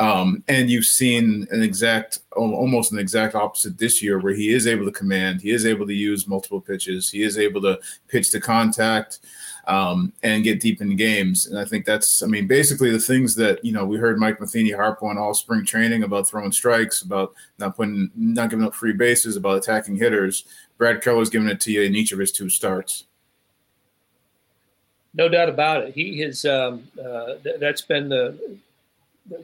Um, 0.00 0.42
and 0.48 0.70
you've 0.70 0.86
seen 0.86 1.46
an 1.50 1.62
exact, 1.62 2.20
almost 2.34 2.90
an 2.90 2.98
exact 2.98 3.34
opposite 3.34 3.76
this 3.76 4.02
year, 4.02 4.18
where 4.18 4.32
he 4.32 4.54
is 4.54 4.66
able 4.66 4.86
to 4.86 4.90
command, 4.90 5.42
he 5.42 5.50
is 5.50 5.66
able 5.66 5.86
to 5.86 5.92
use 5.92 6.26
multiple 6.26 6.60
pitches, 6.60 7.10
he 7.10 7.22
is 7.22 7.36
able 7.36 7.60
to 7.60 7.78
pitch 8.08 8.30
to 8.30 8.40
contact 8.40 9.18
um, 9.66 10.10
and 10.22 10.42
get 10.42 10.58
deep 10.58 10.80
in 10.80 10.96
games. 10.96 11.48
And 11.48 11.58
I 11.58 11.66
think 11.66 11.84
that's, 11.84 12.22
I 12.22 12.26
mean, 12.26 12.46
basically 12.46 12.90
the 12.90 12.98
things 12.98 13.34
that 13.34 13.62
you 13.62 13.72
know 13.72 13.84
we 13.84 13.98
heard 13.98 14.18
Mike 14.18 14.40
Matheny 14.40 14.70
harp 14.70 15.02
on 15.02 15.18
all 15.18 15.34
spring 15.34 15.66
training 15.66 16.02
about 16.02 16.26
throwing 16.26 16.50
strikes, 16.50 17.02
about 17.02 17.34
not 17.58 17.76
putting, 17.76 18.10
not 18.16 18.48
giving 18.48 18.64
up 18.64 18.74
free 18.74 18.94
bases, 18.94 19.36
about 19.36 19.58
attacking 19.58 19.96
hitters. 19.96 20.44
Brad 20.78 21.02
Keller's 21.02 21.28
giving 21.28 21.48
it 21.48 21.60
to 21.60 21.72
you 21.72 21.82
in 21.82 21.94
each 21.94 22.12
of 22.12 22.18
his 22.18 22.32
two 22.32 22.48
starts. 22.48 23.04
No 25.12 25.28
doubt 25.28 25.50
about 25.50 25.82
it. 25.82 25.94
He 25.94 26.20
has. 26.20 26.46
Um, 26.46 26.84
uh, 26.98 27.34
th- 27.42 27.60
that's 27.60 27.82
been 27.82 28.08
the 28.08 28.38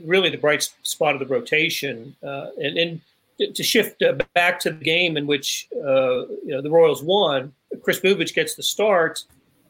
really 0.02 0.30
the 0.30 0.38
bright 0.38 0.68
spot 0.82 1.14
of 1.14 1.20
the 1.20 1.26
rotation, 1.26 2.14
uh, 2.22 2.48
and, 2.58 2.78
and 2.78 3.54
to 3.54 3.62
shift 3.62 4.02
uh, 4.02 4.14
back 4.34 4.58
to 4.60 4.70
the 4.70 4.84
game 4.84 5.16
in 5.16 5.26
which 5.26 5.68
uh, 5.76 6.26
you 6.26 6.48
know 6.48 6.62
the 6.62 6.70
Royals 6.70 7.02
won. 7.02 7.52
Chris 7.82 8.00
Bubic 8.00 8.34
gets 8.34 8.54
the 8.54 8.62
start 8.62 9.24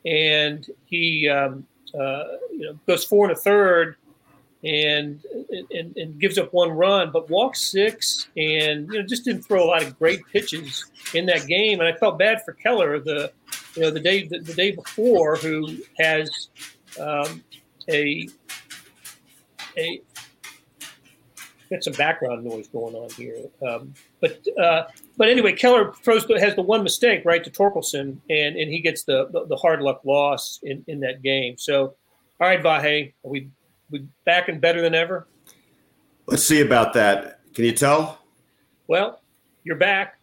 and 0.06 0.70
he 0.86 1.28
um, 1.28 1.66
uh, 1.94 2.24
you 2.52 2.60
know 2.60 2.78
goes 2.86 3.04
four 3.04 3.28
and 3.28 3.36
a 3.36 3.40
third, 3.40 3.96
and, 4.64 5.20
and 5.72 5.96
and 5.96 6.18
gives 6.18 6.38
up 6.38 6.52
one 6.52 6.70
run, 6.70 7.10
but 7.10 7.28
walks 7.28 7.60
six, 7.70 8.28
and 8.36 8.90
you 8.92 9.00
know 9.00 9.06
just 9.06 9.24
didn't 9.24 9.42
throw 9.42 9.64
a 9.64 9.66
lot 9.66 9.82
of 9.82 9.98
great 9.98 10.20
pitches 10.32 10.86
in 11.12 11.26
that 11.26 11.46
game. 11.46 11.80
And 11.80 11.88
I 11.88 11.98
felt 11.98 12.18
bad 12.18 12.44
for 12.44 12.52
Keller 12.52 13.00
the 13.00 13.32
you 13.74 13.82
know 13.82 13.90
the 13.90 14.00
day 14.00 14.26
the, 14.26 14.38
the 14.38 14.54
day 14.54 14.70
before, 14.70 15.36
who 15.36 15.76
has 15.98 16.48
um, 17.00 17.42
a 17.88 18.28
a 19.78 20.02
got 21.70 21.84
some 21.84 21.92
background 21.94 22.44
noise 22.44 22.68
going 22.68 22.94
on 22.94 23.10
here. 23.10 23.44
Um, 23.66 23.94
but 24.20 24.44
uh, 24.60 24.84
but 25.16 25.28
anyway, 25.28 25.52
Keller 25.52 25.92
throws 26.02 26.24
has 26.38 26.54
the 26.54 26.62
one 26.62 26.82
mistake 26.82 27.22
right 27.24 27.42
to 27.42 27.50
Torkelson, 27.50 28.18
and 28.30 28.56
and 28.56 28.70
he 28.70 28.80
gets 28.80 29.04
the, 29.04 29.28
the, 29.32 29.46
the 29.46 29.56
hard 29.56 29.82
luck 29.82 30.00
loss 30.04 30.60
in, 30.62 30.84
in 30.86 31.00
that 31.00 31.22
game. 31.22 31.56
So, 31.58 31.94
all 32.40 32.48
right, 32.48 32.62
Vahe, 32.62 33.12
are 33.24 33.30
we 33.30 33.50
we 33.90 34.06
back 34.24 34.48
and 34.48 34.60
better 34.60 34.80
than 34.80 34.94
ever? 34.94 35.26
Let's 36.26 36.42
see 36.42 36.60
about 36.60 36.92
that. 36.94 37.40
Can 37.54 37.64
you 37.64 37.72
tell? 37.72 38.20
Well, 38.88 39.20
you're 39.64 39.76
back. 39.76 40.18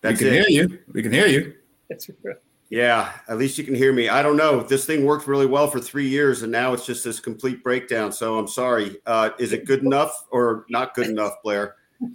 That's 0.00 0.20
we 0.20 0.26
can 0.26 0.34
it. 0.34 0.48
hear 0.48 0.62
you. 0.62 0.78
We 0.92 1.02
can 1.02 1.12
hear 1.12 1.26
you. 1.26 1.54
That's 1.88 2.08
right. 2.22 2.36
Yeah, 2.70 3.12
at 3.26 3.36
least 3.36 3.58
you 3.58 3.64
can 3.64 3.74
hear 3.74 3.92
me. 3.92 4.08
I 4.08 4.22
don't 4.22 4.36
know. 4.36 4.62
This 4.62 4.86
thing 4.86 5.04
worked 5.04 5.26
really 5.26 5.46
well 5.46 5.68
for 5.68 5.80
three 5.80 6.08
years, 6.08 6.42
and 6.42 6.52
now 6.52 6.72
it's 6.72 6.86
just 6.86 7.02
this 7.02 7.18
complete 7.18 7.64
breakdown. 7.64 8.12
So 8.12 8.38
I'm 8.38 8.46
sorry. 8.46 8.96
Uh, 9.06 9.30
is 9.40 9.52
it 9.52 9.64
good 9.64 9.82
enough 9.82 10.26
or 10.30 10.66
not 10.70 10.94
good 10.94 11.08
enough, 11.08 11.34
Blair? 11.42 11.74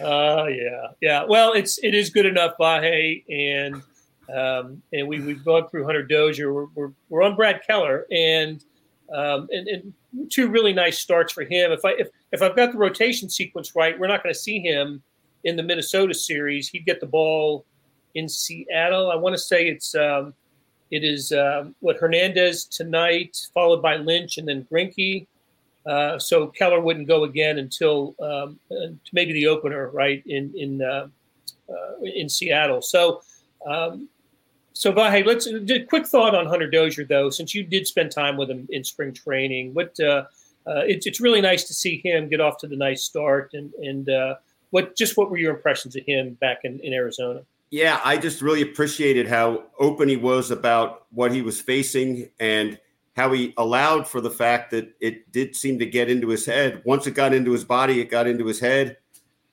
uh, 0.00 0.46
yeah, 0.46 0.86
yeah. 1.00 1.24
Well, 1.24 1.54
it's 1.54 1.78
it 1.82 1.92
is 1.92 2.10
good 2.10 2.24
enough, 2.24 2.52
Vahe, 2.60 3.24
and 3.28 3.82
um, 4.32 4.80
and 4.92 5.08
we 5.08 5.18
we've 5.18 5.44
gone 5.44 5.68
through 5.68 5.84
Hunter 5.84 6.04
Dozier. 6.04 6.54
We're 6.54 6.66
we're, 6.76 6.92
we're 7.08 7.22
on 7.22 7.34
Brad 7.34 7.62
Keller, 7.66 8.06
and 8.12 8.64
um, 9.12 9.48
and, 9.50 9.66
and 9.66 9.92
two 10.30 10.48
really 10.48 10.72
nice 10.72 11.00
starts 11.00 11.32
for 11.32 11.42
him. 11.42 11.72
If 11.72 11.84
I 11.84 11.94
if 11.98 12.10
if 12.30 12.42
I've 12.42 12.54
got 12.54 12.70
the 12.70 12.78
rotation 12.78 13.28
sequence 13.28 13.74
right, 13.74 13.98
we're 13.98 14.06
not 14.06 14.22
going 14.22 14.32
to 14.32 14.38
see 14.38 14.60
him 14.60 15.02
in 15.42 15.56
the 15.56 15.64
Minnesota 15.64 16.14
series. 16.14 16.68
He'd 16.68 16.86
get 16.86 17.00
the 17.00 17.06
ball 17.06 17.66
in 18.14 18.28
Seattle. 18.28 19.10
I 19.10 19.16
want 19.16 19.34
to 19.34 19.38
say 19.38 19.68
it's 19.68 19.94
um, 19.94 20.34
it 20.90 21.04
is 21.04 21.32
um, 21.32 21.74
what 21.80 21.96
Hernandez 21.96 22.64
tonight, 22.64 23.36
followed 23.52 23.82
by 23.82 23.96
Lynch 23.96 24.38
and 24.38 24.48
then 24.48 24.66
Greinke. 24.70 25.26
Uh, 25.86 26.18
so 26.18 26.48
Keller 26.48 26.80
wouldn't 26.80 27.08
go 27.08 27.24
again 27.24 27.58
until 27.58 28.14
um, 28.20 28.58
maybe 29.12 29.32
the 29.32 29.46
opener, 29.46 29.88
right 29.88 30.22
in 30.26 30.52
in 30.56 30.82
uh, 30.82 31.08
uh, 31.68 32.00
in 32.02 32.28
Seattle. 32.28 32.82
So. 32.82 33.22
Um, 33.66 34.08
so, 34.74 34.92
Vahe, 34.92 35.26
let's 35.26 35.48
quick 35.88 36.06
thought 36.06 36.36
on 36.36 36.46
Hunter 36.46 36.70
Dozier, 36.70 37.04
though, 37.04 37.30
since 37.30 37.52
you 37.52 37.64
did 37.64 37.84
spend 37.88 38.12
time 38.12 38.36
with 38.36 38.48
him 38.48 38.68
in 38.70 38.84
spring 38.84 39.12
training. 39.12 39.74
What 39.74 39.98
uh, 39.98 40.26
uh, 40.68 40.84
it's 40.86 41.04
it's 41.04 41.20
really 41.20 41.40
nice 41.40 41.64
to 41.64 41.74
see 41.74 42.00
him 42.04 42.28
get 42.28 42.40
off 42.40 42.58
to 42.58 42.68
the 42.68 42.76
nice 42.76 43.02
start, 43.02 43.50
and 43.54 43.74
and 43.74 44.08
uh, 44.08 44.36
what 44.70 44.94
just 44.96 45.16
what 45.16 45.30
were 45.30 45.36
your 45.36 45.54
impressions 45.54 45.96
of 45.96 46.04
him 46.06 46.34
back 46.34 46.58
in, 46.62 46.78
in 46.80 46.92
Arizona? 46.92 47.40
Yeah, 47.70 48.00
I 48.04 48.16
just 48.16 48.40
really 48.40 48.62
appreciated 48.62 49.28
how 49.28 49.64
open 49.78 50.08
he 50.08 50.16
was 50.16 50.50
about 50.50 51.06
what 51.10 51.32
he 51.32 51.42
was 51.42 51.60
facing 51.60 52.30
and 52.40 52.78
how 53.14 53.32
he 53.32 53.52
allowed 53.58 54.08
for 54.08 54.20
the 54.20 54.30
fact 54.30 54.70
that 54.70 54.94
it 55.00 55.30
did 55.32 55.54
seem 55.54 55.78
to 55.80 55.86
get 55.86 56.08
into 56.08 56.28
his 56.28 56.46
head. 56.46 56.80
Once 56.84 57.06
it 57.06 57.14
got 57.14 57.34
into 57.34 57.52
his 57.52 57.64
body, 57.64 58.00
it 58.00 58.10
got 58.10 58.26
into 58.26 58.46
his 58.46 58.60
head. 58.60 58.96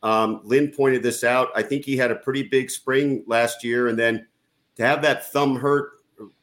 Um, 0.02 0.42
Lynn 0.44 0.72
pointed 0.72 1.04
this 1.04 1.24
out. 1.24 1.50
I 1.56 1.64
think 1.64 1.84
he 1.84 1.98
had 1.98 2.12
a 2.12 2.16
pretty 2.16 2.44
big 2.44 2.70
spring 2.70 3.24
last 3.28 3.64
year, 3.64 3.88
and 3.88 3.98
then 3.98 4.28
to 4.76 4.86
have 4.86 5.02
that 5.02 5.32
thumb 5.32 5.56
hurt 5.56 5.94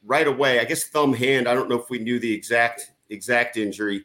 right 0.05 0.26
away, 0.26 0.61
I 0.61 0.64
guess 0.64 0.85
thumb 0.85 1.14
hand. 1.14 1.49
I 1.49 1.55
don't 1.55 1.69
know 1.69 1.79
if 1.79 1.88
we 1.88 1.99
knew 1.99 2.19
the 2.19 2.33
exact 2.33 2.93
exact 3.09 3.57
injury, 3.57 4.05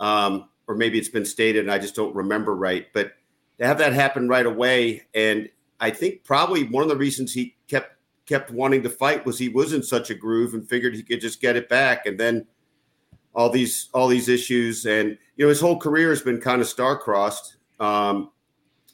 um, 0.00 0.48
or 0.66 0.74
maybe 0.74 0.98
it's 0.98 1.08
been 1.08 1.24
stated 1.24 1.60
and 1.64 1.70
I 1.70 1.78
just 1.78 1.94
don't 1.94 2.14
remember 2.14 2.54
right. 2.54 2.86
But 2.92 3.12
to 3.58 3.66
have 3.66 3.78
that 3.78 3.92
happen 3.92 4.28
right 4.28 4.46
away 4.46 5.02
and 5.14 5.48
I 5.84 5.90
think 5.90 6.24
probably 6.24 6.64
one 6.64 6.82
of 6.82 6.88
the 6.88 6.96
reasons 6.96 7.34
he 7.34 7.56
kept 7.68 7.98
kept 8.24 8.50
wanting 8.50 8.82
to 8.84 8.88
fight 8.88 9.26
was 9.26 9.38
he 9.38 9.50
was 9.50 9.74
in 9.74 9.82
such 9.82 10.08
a 10.08 10.14
groove 10.14 10.54
and 10.54 10.66
figured 10.66 10.94
he 10.94 11.02
could 11.02 11.20
just 11.20 11.42
get 11.42 11.56
it 11.56 11.68
back. 11.68 12.06
And 12.06 12.18
then 12.18 12.46
all 13.34 13.50
these 13.50 13.90
all 13.92 14.08
these 14.08 14.30
issues, 14.30 14.86
and 14.86 15.18
you 15.36 15.44
know 15.44 15.50
his 15.50 15.60
whole 15.60 15.78
career 15.78 16.08
has 16.08 16.22
been 16.22 16.40
kind 16.40 16.62
of 16.62 16.68
star 16.68 16.96
crossed. 16.96 17.56
Um, 17.80 18.30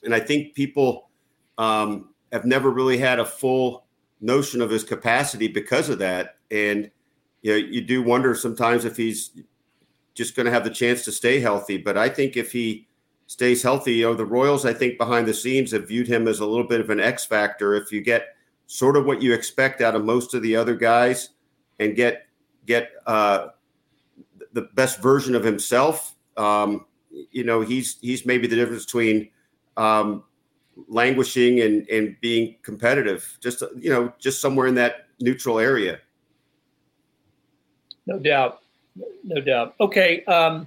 and 0.02 0.12
I 0.12 0.18
think 0.18 0.54
people 0.54 1.10
um, 1.58 2.08
have 2.32 2.44
never 2.44 2.70
really 2.70 2.98
had 2.98 3.20
a 3.20 3.24
full 3.24 3.86
notion 4.20 4.60
of 4.60 4.68
his 4.68 4.82
capacity 4.82 5.46
because 5.46 5.90
of 5.90 6.00
that. 6.00 6.38
And 6.50 6.90
you 7.42 7.52
know, 7.52 7.56
you 7.56 7.82
do 7.82 8.02
wonder 8.02 8.34
sometimes 8.34 8.84
if 8.84 8.96
he's 8.96 9.30
just 10.14 10.34
going 10.34 10.46
to 10.46 10.52
have 10.52 10.64
the 10.64 10.70
chance 10.70 11.04
to 11.04 11.12
stay 11.12 11.38
healthy. 11.38 11.76
But 11.76 11.96
I 11.96 12.08
think 12.08 12.36
if 12.36 12.50
he 12.50 12.88
stays 13.30 13.62
healthy. 13.62 13.92
You 13.94 14.06
know, 14.06 14.14
the 14.14 14.26
Royals, 14.26 14.66
I 14.66 14.74
think, 14.74 14.98
behind 14.98 15.28
the 15.28 15.32
scenes 15.32 15.70
have 15.70 15.86
viewed 15.86 16.08
him 16.08 16.26
as 16.26 16.40
a 16.40 16.44
little 16.44 16.66
bit 16.66 16.80
of 16.80 16.90
an 16.90 16.98
X 16.98 17.24
factor. 17.24 17.74
If 17.74 17.92
you 17.92 18.00
get 18.00 18.34
sort 18.66 18.96
of 18.96 19.06
what 19.06 19.22
you 19.22 19.32
expect 19.32 19.80
out 19.80 19.94
of 19.94 20.04
most 20.04 20.34
of 20.34 20.42
the 20.42 20.56
other 20.56 20.74
guys 20.74 21.28
and 21.78 21.94
get 21.94 22.26
get 22.66 22.90
uh, 23.06 23.50
the 24.52 24.62
best 24.74 25.00
version 25.00 25.36
of 25.36 25.44
himself, 25.44 26.16
um, 26.36 26.86
you 27.30 27.44
know, 27.44 27.60
he's 27.60 27.98
he's 28.00 28.26
maybe 28.26 28.48
the 28.48 28.56
difference 28.56 28.84
between 28.84 29.28
um, 29.76 30.24
languishing 30.88 31.60
and 31.60 31.88
and 31.88 32.16
being 32.20 32.56
competitive. 32.62 33.38
Just 33.40 33.62
you 33.78 33.90
know, 33.90 34.12
just 34.18 34.40
somewhere 34.40 34.66
in 34.66 34.74
that 34.74 35.06
neutral 35.20 35.60
area. 35.60 36.00
No 38.06 38.18
doubt, 38.18 38.62
no 39.22 39.40
doubt. 39.40 39.76
Okay. 39.80 40.24
Um, 40.24 40.66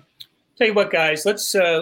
Tell 0.56 0.68
you 0.68 0.76
what, 0.76 0.92
guys, 0.92 1.26
let's 1.26 1.56
uh, 1.56 1.80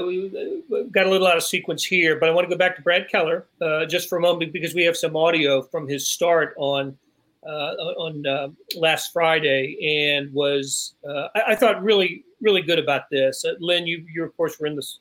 got 0.91 1.05
a 1.05 1.09
little 1.09 1.27
out 1.27 1.35
of 1.35 1.43
sequence 1.43 1.83
here, 1.83 2.17
but 2.17 2.29
I 2.29 2.31
want 2.31 2.49
to 2.49 2.55
go 2.55 2.57
back 2.57 2.77
to 2.77 2.81
Brad 2.81 3.09
Keller 3.09 3.45
uh, 3.61 3.85
just 3.85 4.07
for 4.07 4.17
a 4.17 4.21
moment 4.21 4.53
because 4.53 4.73
we 4.73 4.85
have 4.85 4.95
some 4.95 5.17
audio 5.17 5.61
from 5.61 5.89
his 5.89 6.07
start 6.07 6.53
on 6.57 6.97
uh, 7.45 7.73
on 7.97 8.25
uh, 8.25 8.47
last 8.77 9.11
Friday, 9.11 9.75
and 10.15 10.31
was 10.31 10.93
uh, 11.05 11.27
I, 11.35 11.41
I, 11.47 11.55
thought 11.55 11.83
really 11.83 12.23
really 12.39 12.61
good 12.61 12.79
about 12.79 13.09
this. 13.09 13.43
Uh, 13.43 13.55
Lynn, 13.59 13.87
you 13.87 14.05
you 14.13 14.23
of 14.23 14.37
course 14.37 14.57
were 14.57 14.67
in 14.67 14.77
this 14.77 14.99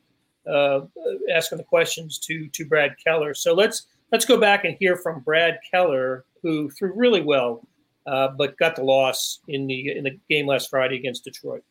asking 1.33 1.59
the 1.59 1.65
questions 1.65 2.19
to 2.19 2.49
to 2.49 2.65
Brad 2.65 2.97
Keller, 3.05 3.35
so 3.35 3.55
let's 3.55 3.87
let's 4.11 4.25
go 4.25 4.37
back 4.37 4.65
and 4.65 4.77
hear 4.81 4.97
from 4.97 5.21
Brad 5.21 5.61
Keller, 5.71 6.25
who 6.43 6.71
threw 6.71 6.93
really 6.93 7.21
well, 7.21 7.65
but 8.05 8.57
got 8.57 8.75
the 8.75 8.83
loss 8.83 9.39
in 9.47 9.69
the 9.69 9.97
in 9.97 10.03
the 10.03 10.19
game 10.29 10.49
last 10.49 10.71
Friday 10.71 10.97
against 10.97 11.23
Detroit 11.23 11.62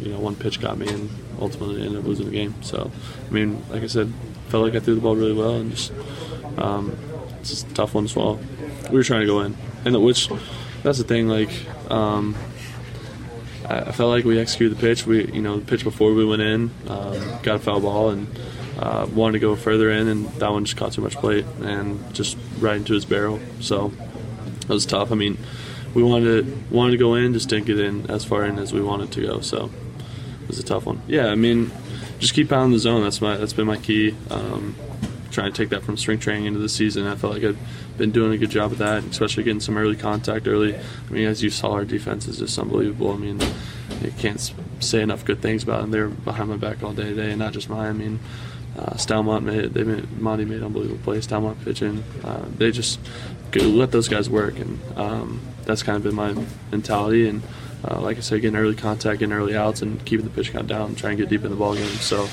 you 0.00 0.12
know, 0.12 0.20
one 0.20 0.36
pitch 0.36 0.60
got 0.60 0.78
me 0.78 0.88
and 0.88 1.10
ultimately 1.40 1.82
ended 1.82 1.98
up 1.98 2.04
losing 2.04 2.26
the 2.26 2.32
game. 2.32 2.54
So, 2.62 2.90
I 3.26 3.30
mean, 3.30 3.62
like 3.70 3.82
I 3.82 3.86
said, 3.86 4.12
felt 4.48 4.64
like 4.64 4.74
I 4.74 4.80
threw 4.80 4.94
the 4.94 5.00
ball 5.00 5.16
really 5.16 5.34
well 5.34 5.54
and 5.54 5.70
just, 5.70 5.92
um, 6.56 6.96
it's 7.40 7.50
just 7.50 7.70
a 7.70 7.74
tough 7.74 7.94
one 7.94 8.04
to 8.04 8.08
swallow. 8.08 8.38
We 8.90 8.96
were 8.96 9.04
trying 9.04 9.20
to 9.20 9.26
go 9.26 9.40
in, 9.40 9.56
and 9.84 10.02
which, 10.02 10.28
that's 10.82 10.98
the 10.98 11.04
thing. 11.04 11.28
Like, 11.28 11.50
um, 11.90 12.34
I, 13.68 13.92
felt 13.92 14.10
like 14.10 14.24
we 14.24 14.38
executed 14.38 14.76
the 14.76 14.80
pitch. 14.80 15.06
We, 15.06 15.30
you 15.30 15.42
know, 15.42 15.58
the 15.58 15.66
pitch 15.66 15.84
before 15.84 16.14
we 16.14 16.24
went 16.24 16.42
in, 16.42 16.70
um, 16.88 17.38
got 17.42 17.56
a 17.56 17.58
foul 17.58 17.80
ball 17.80 18.10
and 18.10 18.26
uh, 18.78 19.06
wanted 19.12 19.34
to 19.34 19.38
go 19.40 19.56
further 19.56 19.90
in, 19.90 20.08
and 20.08 20.26
that 20.26 20.50
one 20.50 20.64
just 20.64 20.76
caught 20.78 20.92
too 20.92 21.02
much 21.02 21.16
plate 21.16 21.44
and 21.60 22.14
just 22.14 22.38
right 22.58 22.76
into 22.76 22.94
his 22.94 23.04
barrel. 23.04 23.40
So 23.60 23.92
it 24.62 24.68
was 24.68 24.86
tough. 24.86 25.12
I 25.12 25.16
mean 25.16 25.36
we 25.94 26.02
wanted 26.02 26.44
to, 26.44 26.74
wanted 26.74 26.92
to 26.92 26.96
go 26.98 27.14
in, 27.14 27.32
just 27.32 27.48
didn't 27.48 27.66
get 27.66 27.78
in 27.78 28.10
as 28.10 28.24
far 28.24 28.44
in 28.44 28.58
as 28.58 28.72
we 28.72 28.80
wanted 28.80 29.12
to 29.12 29.22
go. 29.22 29.40
So 29.40 29.70
it 30.42 30.48
was 30.48 30.58
a 30.58 30.62
tough 30.64 30.86
one. 30.86 31.00
Yeah, 31.06 31.26
I 31.26 31.34
mean, 31.34 31.70
just 32.18 32.34
keep 32.34 32.50
pounding 32.50 32.72
the 32.72 32.78
zone. 32.78 33.02
That's 33.02 33.20
my 33.20 33.36
that's 33.36 33.52
been 33.52 33.66
my 33.66 33.76
key. 33.76 34.14
Um, 34.30 34.74
trying 35.30 35.52
to 35.52 35.56
take 35.56 35.68
that 35.70 35.82
from 35.82 35.96
spring 35.96 36.18
training 36.18 36.46
into 36.46 36.58
the 36.58 36.68
season. 36.68 37.06
I 37.06 37.14
felt 37.14 37.34
like 37.34 37.44
I've 37.44 37.58
been 37.96 38.10
doing 38.10 38.32
a 38.32 38.38
good 38.38 38.50
job 38.50 38.72
of 38.72 38.78
that, 38.78 39.04
especially 39.04 39.44
getting 39.44 39.60
some 39.60 39.76
early 39.76 39.96
contact 39.96 40.48
early. 40.48 40.76
I 40.76 41.10
mean, 41.10 41.26
as 41.26 41.42
you 41.42 41.50
saw, 41.50 41.72
our 41.72 41.84
defense 41.84 42.26
is 42.26 42.38
just 42.38 42.58
unbelievable. 42.58 43.12
I 43.12 43.16
mean, 43.16 43.40
you 44.02 44.10
can't 44.18 44.52
say 44.80 45.02
enough 45.02 45.24
good 45.24 45.40
things 45.42 45.62
about 45.62 45.82
them. 45.82 45.90
They're 45.90 46.08
behind 46.08 46.48
my 46.48 46.56
back 46.56 46.82
all 46.82 46.92
day 46.92 47.04
today, 47.04 47.30
and 47.30 47.38
not 47.38 47.52
just 47.52 47.68
mine. 47.68 47.88
I 47.88 47.92
mean, 47.92 48.20
uh, 48.78 48.94
Staumont 48.94 49.42
made 49.42 49.74
they 49.74 49.82
made 49.82 50.20
Monty 50.20 50.44
made 50.44 50.62
unbelievable 50.62 51.02
plays. 51.02 51.26
Staumont 51.26 51.62
pitching, 51.64 52.04
uh, 52.24 52.44
they 52.56 52.70
just 52.70 53.00
let 53.54 53.90
those 53.90 54.08
guys 54.08 54.30
work, 54.30 54.58
and 54.58 54.78
um, 54.96 55.40
that's 55.64 55.82
kind 55.82 55.96
of 55.96 56.02
been 56.04 56.14
my 56.14 56.34
mentality. 56.70 57.28
And 57.28 57.42
uh, 57.84 58.00
like 58.00 58.16
I 58.18 58.20
said, 58.20 58.40
getting 58.40 58.56
early 58.56 58.76
contact, 58.76 59.20
getting 59.20 59.32
early 59.32 59.56
outs, 59.56 59.82
and 59.82 60.04
keeping 60.04 60.24
the 60.24 60.30
pitch 60.30 60.52
count 60.52 60.68
down, 60.68 60.94
trying 60.94 61.16
to 61.16 61.22
get 61.24 61.30
deep 61.30 61.44
in 61.44 61.50
the 61.50 61.56
ball 61.56 61.74
game. 61.74 61.86
So. 61.86 62.28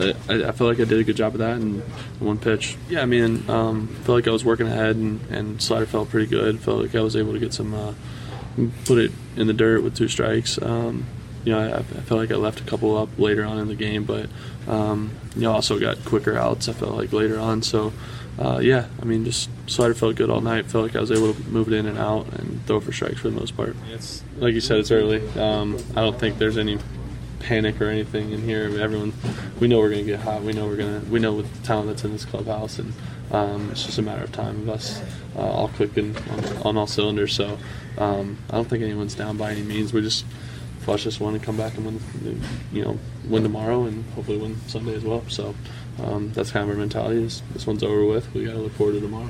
I, 0.00 0.14
I 0.28 0.52
feel 0.52 0.68
like 0.68 0.78
I 0.78 0.84
did 0.84 1.00
a 1.00 1.02
good 1.02 1.16
job 1.16 1.32
of 1.32 1.40
that 1.40 1.56
in 1.56 1.80
one 2.20 2.38
pitch. 2.38 2.76
Yeah, 2.88 3.02
I 3.02 3.06
mean, 3.06 3.50
um, 3.50 3.88
I 3.90 4.04
feel 4.04 4.14
like 4.14 4.28
I 4.28 4.30
was 4.30 4.44
working 4.44 4.68
ahead 4.68 4.94
and, 4.94 5.20
and 5.28 5.60
slider 5.60 5.86
felt 5.86 6.08
pretty 6.08 6.28
good. 6.28 6.60
Felt 6.60 6.82
like 6.82 6.94
I 6.94 7.00
was 7.00 7.16
able 7.16 7.32
to 7.32 7.40
get 7.40 7.52
some, 7.52 7.74
uh, 7.74 7.94
put 8.84 8.98
it 8.98 9.10
in 9.34 9.48
the 9.48 9.52
dirt 9.52 9.82
with 9.82 9.96
two 9.96 10.06
strikes. 10.06 10.56
Um, 10.62 11.04
you 11.44 11.50
know, 11.50 11.58
I, 11.58 11.78
I 11.78 11.82
felt 11.82 12.20
like 12.20 12.30
I 12.30 12.36
left 12.36 12.60
a 12.60 12.62
couple 12.62 12.96
up 12.96 13.08
later 13.18 13.44
on 13.44 13.58
in 13.58 13.66
the 13.66 13.74
game, 13.74 14.04
but 14.04 14.28
um, 14.68 15.10
you 15.34 15.42
know, 15.42 15.52
also 15.52 15.78
got 15.80 16.04
quicker 16.04 16.36
outs. 16.36 16.68
I 16.68 16.72
felt 16.72 16.94
like 16.94 17.12
later 17.12 17.38
on, 17.38 17.62
so 17.62 17.92
uh, 18.38 18.60
yeah, 18.62 18.86
I 19.02 19.04
mean, 19.04 19.24
just 19.24 19.50
slider 19.66 19.94
felt 19.94 20.14
good 20.14 20.30
all 20.30 20.40
night. 20.40 20.66
Felt 20.66 20.84
like 20.84 20.94
I 20.94 21.00
was 21.00 21.10
able 21.10 21.34
to 21.34 21.42
move 21.48 21.68
it 21.68 21.74
in 21.74 21.86
and 21.86 21.98
out 21.98 22.32
and 22.34 22.64
throw 22.66 22.80
for 22.80 22.92
strikes 22.92 23.20
for 23.20 23.30
the 23.30 23.38
most 23.38 23.56
part. 23.56 23.74
It's 23.90 24.22
like 24.36 24.54
you 24.54 24.60
said, 24.60 24.78
it's 24.78 24.92
early. 24.92 25.26
Um, 25.30 25.76
I 25.96 26.02
don't 26.02 26.18
think 26.18 26.38
there's 26.38 26.58
any 26.58 26.78
panic 27.40 27.80
or 27.80 27.86
anything 27.86 28.30
in 28.30 28.42
here. 28.42 28.64
Everyone, 28.78 29.12
we 29.58 29.66
know 29.66 29.78
we're 29.78 29.90
going 29.90 30.04
to 30.04 30.10
get 30.10 30.20
hot. 30.20 30.42
We 30.42 30.52
know 30.52 30.66
we're 30.66 30.76
going 30.76 31.00
to. 31.00 31.06
We 31.10 31.18
know 31.18 31.32
with 31.32 31.52
the 31.52 31.66
talent 31.66 31.88
that's 31.88 32.04
in 32.04 32.12
this 32.12 32.24
clubhouse, 32.24 32.78
and 32.78 32.92
um, 33.32 33.70
it's 33.70 33.84
just 33.84 33.98
a 33.98 34.02
matter 34.02 34.22
of 34.22 34.30
time 34.30 34.62
of 34.62 34.68
us 34.68 35.02
uh, 35.34 35.40
all 35.40 35.68
clicking 35.68 36.16
on, 36.16 36.44
on, 36.58 36.76
all 36.76 36.86
cylinders. 36.86 37.32
So 37.32 37.58
um, 37.96 38.38
I 38.50 38.56
don't 38.56 38.68
think 38.68 38.84
anyone's 38.84 39.14
down 39.14 39.36
by 39.36 39.50
any 39.50 39.62
means. 39.62 39.92
We're 39.92 40.02
just 40.02 40.24
flush 40.88 41.04
this 41.04 41.20
one 41.20 41.34
and 41.34 41.42
come 41.42 41.58
back 41.58 41.76
and 41.76 41.84
win. 41.84 42.40
You 42.72 42.82
know, 42.82 42.98
win 43.28 43.42
tomorrow 43.42 43.84
and 43.84 44.02
hopefully 44.14 44.38
win 44.38 44.56
Sunday 44.68 44.94
as 44.94 45.04
well. 45.04 45.22
So 45.28 45.54
um, 46.02 46.32
that's 46.32 46.50
kind 46.50 46.62
of 46.62 46.70
our 46.70 46.80
mentality. 46.80 47.22
This, 47.22 47.42
this 47.52 47.66
one's 47.66 47.82
over 47.82 48.06
with. 48.06 48.32
We 48.32 48.46
got 48.46 48.52
to 48.52 48.58
look 48.60 48.72
forward 48.72 48.94
to 48.94 49.00
tomorrow. 49.02 49.28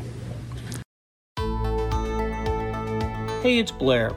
Hey, 3.42 3.58
it's 3.58 3.72
Blair. 3.72 4.14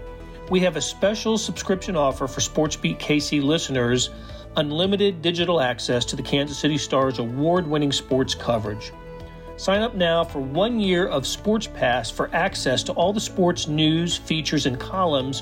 We 0.52 0.60
have 0.60 0.76
a 0.76 0.82
special 0.82 1.40
subscription 1.40 1.96
offer 1.96 2.28
for 2.28 2.42
SportsBeat 2.42 3.00
KC 3.00 3.42
listeners 3.42 4.12
unlimited 4.56 5.24
digital 5.24 5.62
access 5.62 6.06
to 6.06 6.16
the 6.16 6.22
Kansas 6.22 6.60
City 6.60 6.78
Stars 6.78 7.18
award 7.18 7.66
winning 7.66 7.92
sports 7.92 8.36
coverage. 8.36 8.92
Sign 9.58 9.82
up 9.82 9.96
now 9.96 10.24
for 10.24 10.40
one 10.40 10.80
year 10.80 11.08
of 11.08 11.26
Sports 11.26 11.66
Pass 11.66 12.12
for 12.12 12.30
access 12.36 12.84
to 12.84 12.92
all 12.94 13.14
the 13.14 13.20
sports 13.20 13.68
news, 13.68 14.16
features, 14.16 14.68
and 14.68 14.80
columns 14.80 15.42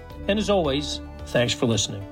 And 0.27 0.39
as 0.39 0.49
always, 0.49 1.01
thanks 1.27 1.53
for 1.53 1.65
listening. 1.65 2.05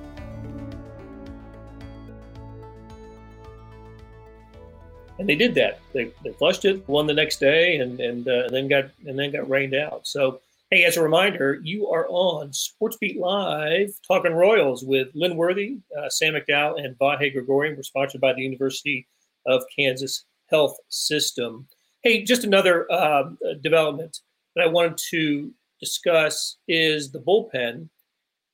and 5.20 5.28
they 5.28 5.36
did 5.36 5.54
that. 5.54 5.80
They, 5.92 6.12
they 6.24 6.32
flushed 6.32 6.64
it, 6.64 6.88
won 6.88 7.06
the 7.06 7.12
next 7.12 7.40
day, 7.40 7.76
and 7.76 8.00
and, 8.00 8.26
uh, 8.26 8.44
and 8.46 8.54
then 8.54 8.68
got 8.68 8.86
and 9.06 9.18
then 9.18 9.30
got 9.30 9.48
rained 9.48 9.74
out. 9.74 10.06
So 10.06 10.40
hey, 10.70 10.84
as 10.84 10.96
a 10.96 11.02
reminder, 11.02 11.60
you 11.62 11.88
are 11.88 12.06
on 12.08 12.54
Sports 12.54 12.96
Beat 12.98 13.20
Live 13.20 13.92
talking 14.08 14.32
Royals 14.32 14.82
with 14.82 15.08
Lynn 15.14 15.36
Worthy, 15.36 15.78
uh, 15.96 16.08
Sam 16.08 16.34
McDowell, 16.34 16.82
and 16.82 16.98
Vahe 16.98 17.32
Gregorian. 17.32 17.76
We're 17.76 17.82
sponsored 17.82 18.22
by 18.22 18.32
the 18.32 18.40
University 18.40 19.06
of 19.46 19.62
Kansas 19.76 20.24
Health 20.48 20.76
System. 20.88 21.68
Hey, 22.02 22.24
just 22.24 22.44
another 22.44 22.90
uh, 22.90 23.24
development 23.62 24.20
that 24.56 24.64
I 24.64 24.68
wanted 24.68 24.98
to 25.10 25.52
discuss 25.80 26.56
is 26.66 27.12
the 27.12 27.20
bullpen 27.20 27.90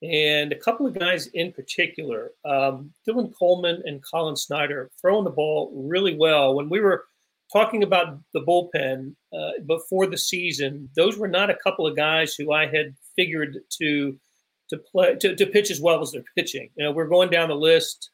and 0.03 0.53
a 0.53 0.59
couple 0.59 0.87
of 0.87 0.99
guys 0.99 1.29
in 1.29 1.53
particular, 1.53 2.33
um, 2.45 2.93
Dylan 3.09 3.33
Coleman 3.39 3.83
and 3.87 4.03
Collin 4.03 4.37
Snider, 4.37 4.91
throwing 5.01 5.25
the 5.25 5.31
ball 5.31 5.73
really 5.75 6.17
well. 6.17 6.55
When 6.55 6.69
we 6.69 6.81
were 6.81 7.05
talking 7.53 7.83
about 7.83 8.19
the 8.35 8.41
bullpen 8.41 9.15
uh, 9.33 9.63
before 9.67 10.07
the 10.07 10.19
season, 10.19 10.91
those 10.97 11.17
were 11.17 11.29
not 11.29 11.51
a 11.51 11.57
couple 11.63 11.87
of 11.87 11.97
guys 11.97 12.35
who 12.35 12.53
I 12.53 12.67
had 12.67 12.95
figured 13.17 13.59
to 13.79 14.19
to 14.69 14.79
play 14.79 15.15
to, 15.17 15.35
to 15.37 15.47
pitch 15.47 15.71
as 15.71 15.81
well 15.81 16.03
as 16.03 16.11
they're 16.11 16.25
pitching. 16.37 16.71
You 16.77 16.85
know, 16.85 16.93
we're 16.93 17.07
going 17.07 17.31
down 17.31 17.49
the 17.49 17.55
list. 17.55 18.11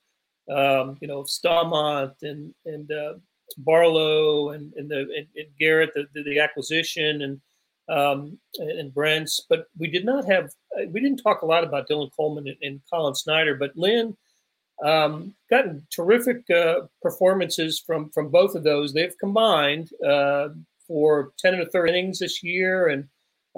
Um, 0.50 0.98
you 1.00 1.08
know, 1.08 1.22
Staumont 1.22 2.14
and 2.22 2.54
and 2.64 2.90
uh, 2.92 3.14
Barlow 3.58 4.50
and 4.50 4.72
and 4.74 4.88
the 4.88 5.00
and, 5.00 5.26
and 5.34 5.46
Garrett 5.58 5.90
the, 5.94 6.04
the, 6.14 6.22
the 6.22 6.40
acquisition 6.40 7.22
and 7.22 7.40
um, 7.88 8.38
and 8.58 8.92
Brentz, 8.92 9.40
but 9.48 9.66
we 9.78 9.88
did 9.88 10.04
not 10.04 10.24
have, 10.24 10.50
we 10.90 11.00
didn't 11.00 11.18
talk 11.18 11.42
a 11.42 11.46
lot 11.46 11.64
about 11.64 11.88
Dylan 11.88 12.10
Coleman 12.16 12.48
and, 12.48 12.56
and 12.62 12.80
Collin 12.90 13.14
Snider, 13.14 13.54
but 13.54 13.76
Lynn 13.76 14.16
um, 14.84 15.34
gotten 15.50 15.86
terrific 15.90 16.48
uh, 16.50 16.80
performances 17.00 17.78
from 17.78 18.10
from 18.10 18.28
both 18.28 18.54
of 18.54 18.64
those. 18.64 18.92
They've 18.92 19.16
combined 19.18 19.90
uh, 20.04 20.48
for 20.86 21.32
10 21.38 21.54
and 21.54 21.62
a 21.62 21.66
third 21.66 21.88
innings 21.88 22.18
this 22.18 22.42
year 22.42 22.88
and 22.88 23.08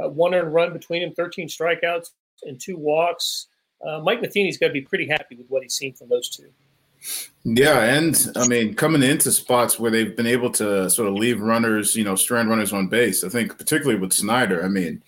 uh, 0.03 0.09
one 0.09 0.35
earned 0.35 0.53
run 0.53 0.73
between 0.73 1.03
them, 1.03 1.15
13 1.15 1.49
strikeouts 1.49 2.11
and 2.43 2.61
two 2.61 2.77
walks. 2.77 3.47
Uh, 3.87 4.01
Mike 4.01 4.21
Matheny's 4.21 4.59
got 4.59 4.69
to 4.69 4.73
be 4.73 4.81
pretty 4.81 5.07
happy 5.07 5.37
with 5.37 5.47
what 5.49 5.63
he's 5.63 5.75
seen 5.75 5.95
from 5.95 6.09
those 6.09 6.29
two. 6.29 6.49
Yeah, 7.45 7.83
and 7.83 8.17
I 8.35 8.49
mean, 8.49 8.75
coming 8.75 9.03
into 9.03 9.31
spots 9.31 9.79
where 9.79 9.91
they've 9.91 10.17
been 10.17 10.27
able 10.27 10.51
to 10.53 10.89
sort 10.89 11.07
of 11.07 11.15
leave 11.15 11.41
runners, 11.41 11.95
you 11.95 12.03
know, 12.03 12.17
strand 12.17 12.49
runners 12.49 12.73
on 12.73 12.89
base. 12.89 13.25
I 13.25 13.29
think 13.29 13.59
particularly 13.59 14.01
with 14.01 14.15
Snider. 14.15 14.65
I 14.65 14.69
mean, 14.69 15.03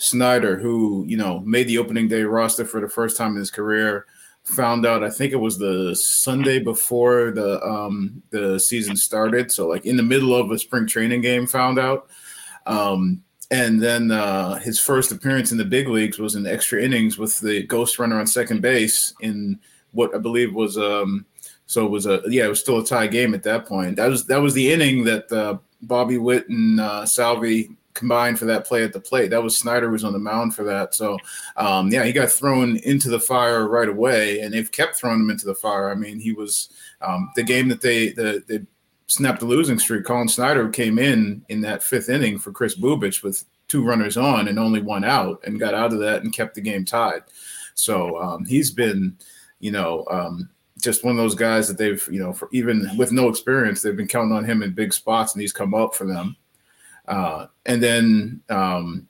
Snider, 0.00 0.58
who 0.58 1.04
you 1.06 1.16
know 1.16 1.40
made 1.40 1.68
the 1.68 1.78
opening 1.78 2.08
day 2.08 2.22
roster 2.22 2.64
for 2.64 2.80
the 2.80 2.88
first 2.88 3.16
time 3.16 3.32
in 3.32 3.38
his 3.38 3.50
career, 3.50 4.06
found 4.44 4.86
out. 4.86 5.04
I 5.04 5.10
think 5.10 5.32
it 5.32 5.36
was 5.36 5.58
the 5.58 5.94
Sunday 5.94 6.58
before 6.58 7.30
the 7.32 7.62
um, 7.62 8.22
the 8.30 8.58
season 8.58 8.96
started, 8.96 9.52
so 9.52 9.68
like 9.68 9.84
in 9.84 9.96
the 9.96 10.02
middle 10.02 10.34
of 10.34 10.50
a 10.50 10.58
spring 10.58 10.86
training 10.86 11.20
game, 11.20 11.46
found 11.46 11.78
out. 11.78 12.08
Um, 12.66 13.22
and 13.50 13.82
then 13.82 14.10
uh, 14.10 14.58
his 14.60 14.78
first 14.78 15.10
appearance 15.10 15.50
in 15.52 15.58
the 15.58 15.64
big 15.64 15.88
leagues 15.88 16.18
was 16.18 16.36
in 16.36 16.46
extra 16.46 16.80
innings 16.80 17.18
with 17.18 17.38
the 17.40 17.64
ghost 17.64 17.98
runner 17.98 18.18
on 18.18 18.26
second 18.26 18.62
base 18.62 19.12
in 19.20 19.58
what 19.90 20.14
I 20.14 20.18
believe 20.18 20.54
was 20.54 20.78
um, 20.78 21.26
so 21.66 21.84
it 21.84 21.90
was 21.90 22.06
a 22.06 22.22
yeah, 22.26 22.46
it 22.46 22.48
was 22.48 22.60
still 22.60 22.80
a 22.80 22.86
tie 22.86 23.06
game 23.06 23.34
at 23.34 23.42
that 23.42 23.66
point. 23.66 23.96
That 23.96 24.08
was 24.08 24.24
that 24.26 24.40
was 24.40 24.54
the 24.54 24.72
inning 24.72 25.04
that 25.04 25.30
uh, 25.30 25.58
Bobby 25.82 26.16
Witt 26.18 26.48
and 26.48 26.80
uh, 26.80 27.06
Salvi 27.06 27.70
combined 27.94 28.38
for 28.38 28.44
that 28.46 28.66
play 28.66 28.84
at 28.84 28.92
the 28.92 29.00
plate. 29.00 29.30
That 29.30 29.42
was 29.42 29.56
Snider 29.56 29.90
was 29.90 30.04
on 30.04 30.12
the 30.12 30.18
mound 30.18 30.54
for 30.54 30.64
that. 30.64 30.94
So 30.94 31.18
um, 31.56 31.90
yeah, 31.90 32.04
he 32.04 32.12
got 32.12 32.30
thrown 32.30 32.76
into 32.78 33.10
the 33.10 33.20
fire 33.20 33.68
right 33.68 33.88
away, 33.88 34.40
and 34.40 34.52
they've 34.52 34.70
kept 34.70 34.96
throwing 34.96 35.20
him 35.20 35.30
into 35.30 35.46
the 35.46 35.54
fire. 35.54 35.90
I 35.90 35.94
mean, 35.94 36.20
he 36.20 36.32
was 36.32 36.70
um, 37.00 37.30
the 37.36 37.42
game 37.42 37.68
that 37.68 37.80
they 37.80 38.10
the 38.10 38.42
they 38.46 38.60
snapped 39.06 39.40
the 39.40 39.46
losing 39.46 39.78
streak. 39.78 40.04
Collin 40.04 40.28
Snider 40.28 40.68
came 40.68 40.98
in 40.98 41.44
in 41.48 41.60
that 41.62 41.82
fifth 41.82 42.08
inning 42.08 42.38
for 42.38 42.52
Chris 42.52 42.78
Bubic 42.78 43.22
with 43.22 43.44
two 43.66 43.84
runners 43.84 44.16
on 44.16 44.48
and 44.48 44.58
only 44.58 44.82
one 44.82 45.04
out, 45.04 45.40
and 45.44 45.60
got 45.60 45.74
out 45.74 45.92
of 45.92 46.00
that 46.00 46.22
and 46.22 46.32
kept 46.32 46.54
the 46.54 46.60
game 46.60 46.84
tied. 46.84 47.22
So 47.74 48.20
um, 48.20 48.44
he's 48.44 48.70
been, 48.70 49.16
you 49.58 49.70
know, 49.70 50.04
um, 50.10 50.50
just 50.80 51.04
one 51.04 51.12
of 51.12 51.18
those 51.18 51.34
guys 51.34 51.68
that 51.68 51.78
they've, 51.78 52.06
you 52.10 52.20
know, 52.20 52.32
for 52.32 52.48
even 52.52 52.90
with 52.96 53.12
no 53.12 53.28
experience, 53.28 53.82
they've 53.82 53.96
been 53.96 54.08
counting 54.08 54.36
on 54.36 54.44
him 54.44 54.62
in 54.62 54.72
big 54.72 54.92
spots, 54.92 55.34
and 55.34 55.40
he's 55.40 55.52
come 55.52 55.74
up 55.74 55.94
for 55.94 56.06
them. 56.06 56.36
Uh, 57.10 57.48
and 57.66 57.82
then, 57.82 58.40
um, 58.48 59.08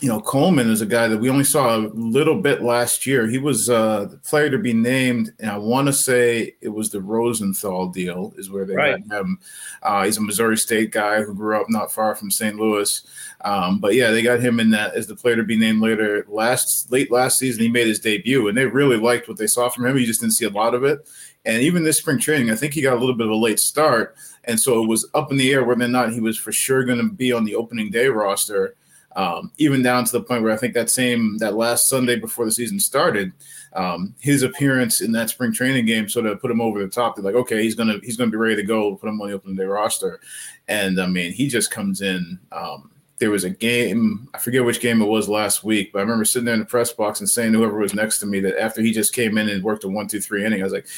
you 0.00 0.08
know, 0.08 0.20
Coleman 0.20 0.68
is 0.68 0.80
a 0.80 0.86
guy 0.86 1.06
that 1.06 1.18
we 1.18 1.30
only 1.30 1.44
saw 1.44 1.76
a 1.76 1.86
little 1.94 2.34
bit 2.34 2.60
last 2.60 3.06
year. 3.06 3.28
He 3.28 3.38
was 3.38 3.70
uh, 3.70 4.06
the 4.06 4.16
player 4.16 4.50
to 4.50 4.58
be 4.58 4.72
named, 4.72 5.32
and 5.38 5.48
I 5.48 5.56
want 5.56 5.86
to 5.86 5.92
say 5.92 6.56
it 6.60 6.70
was 6.70 6.90
the 6.90 7.00
Rosenthal 7.00 7.86
deal, 7.86 8.34
is 8.36 8.50
where 8.50 8.64
they 8.64 8.74
right. 8.74 9.08
got 9.08 9.20
him. 9.20 9.38
Uh, 9.80 10.04
he's 10.04 10.16
a 10.16 10.20
Missouri 10.20 10.56
State 10.56 10.90
guy 10.90 11.22
who 11.22 11.32
grew 11.32 11.60
up 11.60 11.70
not 11.70 11.92
far 11.92 12.16
from 12.16 12.32
St. 12.32 12.56
Louis. 12.56 13.00
Um, 13.44 13.78
but 13.78 13.94
yeah, 13.94 14.10
they 14.10 14.22
got 14.22 14.40
him 14.40 14.58
in 14.58 14.70
that 14.70 14.96
as 14.96 15.06
the 15.06 15.14
player 15.14 15.36
to 15.36 15.44
be 15.44 15.56
named 15.56 15.80
later. 15.80 16.26
Last 16.28 16.90
late 16.90 17.12
last 17.12 17.38
season, 17.38 17.62
he 17.62 17.68
made 17.68 17.86
his 17.86 18.00
debut, 18.00 18.48
and 18.48 18.58
they 18.58 18.66
really 18.66 18.96
liked 18.96 19.28
what 19.28 19.38
they 19.38 19.46
saw 19.46 19.68
from 19.68 19.86
him. 19.86 19.96
He 19.96 20.04
just 20.04 20.20
didn't 20.20 20.34
see 20.34 20.46
a 20.46 20.50
lot 20.50 20.74
of 20.74 20.82
it. 20.82 21.08
And 21.44 21.62
even 21.62 21.84
this 21.84 21.98
spring 21.98 22.18
training, 22.18 22.50
I 22.50 22.56
think 22.56 22.74
he 22.74 22.82
got 22.82 22.96
a 22.96 23.00
little 23.00 23.14
bit 23.14 23.26
of 23.26 23.32
a 23.32 23.36
late 23.36 23.60
start. 23.60 24.16
And 24.44 24.58
so 24.58 24.82
it 24.82 24.88
was 24.88 25.08
up 25.14 25.30
in 25.30 25.36
the 25.36 25.52
air 25.52 25.64
whether 25.64 25.84
or 25.84 25.88
not 25.88 26.12
he 26.12 26.20
was 26.20 26.36
for 26.36 26.52
sure 26.52 26.84
going 26.84 26.98
to 26.98 27.14
be 27.14 27.32
on 27.32 27.44
the 27.44 27.54
opening 27.54 27.90
day 27.90 28.06
roster. 28.08 28.76
Um, 29.14 29.52
even 29.58 29.82
down 29.82 30.06
to 30.06 30.12
the 30.12 30.22
point 30.22 30.42
where 30.42 30.52
I 30.52 30.56
think 30.56 30.72
that 30.72 30.88
same 30.88 31.36
that 31.38 31.54
last 31.54 31.86
Sunday 31.86 32.16
before 32.16 32.46
the 32.46 32.50
season 32.50 32.80
started, 32.80 33.32
um, 33.74 34.14
his 34.20 34.42
appearance 34.42 35.02
in 35.02 35.12
that 35.12 35.28
spring 35.28 35.52
training 35.52 35.84
game 35.84 36.08
sort 36.08 36.24
of 36.24 36.40
put 36.40 36.50
him 36.50 36.62
over 36.62 36.80
the 36.80 36.88
top. 36.88 37.16
They're 37.16 37.24
like, 37.24 37.34
okay, 37.34 37.62
he's 37.62 37.74
gonna 37.74 37.98
he's 38.02 38.16
gonna 38.16 38.30
be 38.30 38.38
ready 38.38 38.56
to 38.56 38.62
go. 38.62 38.96
Put 38.96 39.10
him 39.10 39.20
on 39.20 39.28
the 39.28 39.34
opening 39.34 39.56
day 39.56 39.64
roster, 39.64 40.20
and 40.66 40.98
I 40.98 41.06
mean, 41.06 41.32
he 41.32 41.46
just 41.46 41.70
comes 41.70 42.00
in. 42.00 42.38
Um, 42.52 42.90
there 43.22 43.30
was 43.30 43.44
a 43.44 43.50
game, 43.50 44.28
I 44.34 44.38
forget 44.38 44.64
which 44.64 44.80
game 44.80 45.00
it 45.00 45.06
was 45.06 45.28
last 45.28 45.62
week, 45.62 45.92
but 45.92 46.00
I 46.00 46.02
remember 46.02 46.24
sitting 46.24 46.44
there 46.44 46.54
in 46.54 46.60
the 46.60 46.66
press 46.66 46.92
box 46.92 47.20
and 47.20 47.30
saying 47.30 47.52
to 47.52 47.58
whoever 47.58 47.78
was 47.78 47.94
next 47.94 48.18
to 48.18 48.26
me 48.26 48.40
that 48.40 48.60
after 48.60 48.82
he 48.82 48.90
just 48.90 49.14
came 49.14 49.38
in 49.38 49.48
and 49.48 49.62
worked 49.62 49.84
a 49.84 49.88
one, 49.88 50.08
two, 50.08 50.20
three 50.20 50.44
inning, 50.44 50.60
I 50.60 50.64
was 50.64 50.72
like, 50.72 50.88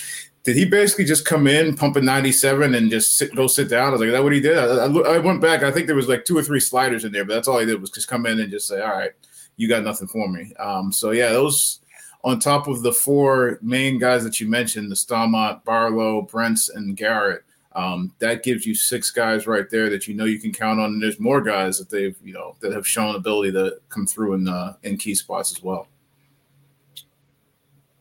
did 0.45 0.57
he 0.57 0.67
basically 0.67 1.07
just 1.07 1.25
come 1.25 1.47
in, 1.47 1.75
pump 1.75 1.97
a 1.97 2.03
97 2.03 2.75
and 2.75 2.91
just 2.91 3.17
sit, 3.17 3.35
go 3.35 3.47
sit 3.47 3.71
down? 3.71 3.89
I 3.89 3.91
was 3.91 4.01
like, 4.01 4.09
is 4.09 4.13
that 4.13 4.23
what 4.23 4.33
he 4.33 4.41
did? 4.41 4.59
I, 4.59 4.85
I, 4.85 5.15
I, 5.15 5.19
went 5.19 5.41
back. 5.41 5.63
I 5.63 5.71
think 5.71 5.87
there 5.87 5.97
was 5.97 6.09
like 6.09 6.27
two 6.27 6.37
or 6.37 6.43
three 6.43 6.61
sliders 6.61 7.05
in 7.05 7.13
there, 7.13 7.25
but 7.25 7.35
that's 7.35 7.49
all 7.49 7.59
he 7.59 7.67
did 7.67 7.81
was 7.81 7.91
just 7.91 8.09
come 8.09 8.27
in 8.27 8.39
and 8.39 8.51
just 8.51 8.69
say, 8.69 8.81
all 8.83 8.91
right, 8.91 9.13
you 9.57 9.69
got 9.69 9.85
nothing 9.85 10.07
for 10.07 10.29
me. 10.29 10.53
Um, 10.59 10.93
so, 10.93 11.13
yeah, 11.13 11.31
those 11.31 11.81
on 12.25 12.41
top 12.41 12.69
of 12.69 12.83
the 12.83 12.93
four 12.93 13.59
main 13.63 13.99
guys 13.99 14.23
that 14.25 14.39
you 14.39 14.47
mentioned, 14.47 14.91
the 14.91 14.97
Staumont, 14.97 15.65
Barlow, 15.65 16.23
Brentz, 16.23 16.69
and 16.75 16.95
Garrett, 16.95 17.43
um, 17.75 18.13
that 18.19 18.43
gives 18.43 18.67
you 18.67 18.75
six 18.75 19.11
guys 19.11 19.47
right 19.47 19.69
there 19.71 19.91
that 19.91 20.07
you 20.07 20.15
know 20.15 20.25
you 20.25 20.39
can 20.39 20.53
count 20.53 20.79
on. 20.79 20.93
And 20.93 21.03
there's 21.03 21.19
more 21.19 21.41
guys 21.41 21.79
that 21.79 21.91
they've 21.91 22.17
you 22.23 22.33
know 22.33 22.55
that 22.61 22.73
have 22.73 22.87
shown 22.87 23.17
ability 23.17 23.53
to 23.53 23.79
come 23.89 24.07
through 24.07 24.35
in 24.35 24.49
uh, 24.49 24.75
in 24.85 24.97
key 24.97 25.15
spots 25.15 25.51
as 25.51 25.63
well. 25.63 25.89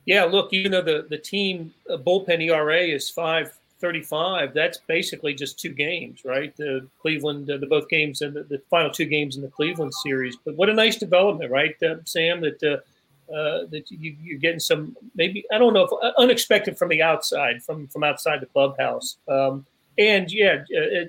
Yeah, 0.05 0.25
look, 0.25 0.51
even 0.53 0.71
though 0.71 0.81
the 0.81 1.05
the 1.09 1.17
team 1.17 1.73
uh, 1.89 1.97
bullpen 1.97 2.41
ERA 2.41 2.81
is 2.81 3.09
five 3.09 3.57
thirty 3.79 4.01
five, 4.01 4.53
that's 4.53 4.79
basically 4.87 5.33
just 5.33 5.59
two 5.59 5.73
games, 5.73 6.23
right? 6.25 6.55
The 6.57 6.87
Cleveland, 7.01 7.49
uh, 7.49 7.57
the 7.57 7.67
both 7.67 7.87
games 7.89 8.21
and 8.21 8.33
the, 8.33 8.43
the, 8.43 8.59
final 8.69 8.91
two 8.91 9.05
games 9.05 9.35
in 9.35 9.41
the 9.41 9.49
Cleveland 9.49 9.93
series. 10.03 10.35
But 10.43 10.55
what 10.55 10.69
a 10.69 10.73
nice 10.73 10.97
development, 10.97 11.51
right, 11.51 11.75
uh, 11.83 11.95
Sam? 12.05 12.41
That 12.41 12.63
uh, 12.63 13.33
uh, 13.33 13.65
that 13.71 13.89
you, 13.89 14.35
are 14.35 14.39
getting 14.39 14.59
some 14.59 14.95
maybe 15.15 15.45
I 15.53 15.57
don't 15.57 15.73
know 15.73 15.87
if 15.89 16.13
unexpected 16.17 16.77
from 16.77 16.89
the 16.89 17.01
outside 17.01 17.63
from 17.63 17.87
from 17.87 18.03
outside 18.03 18.41
the 18.41 18.47
clubhouse. 18.47 19.17
Um, 19.27 19.65
and 19.97 20.31
yeah, 20.31 20.63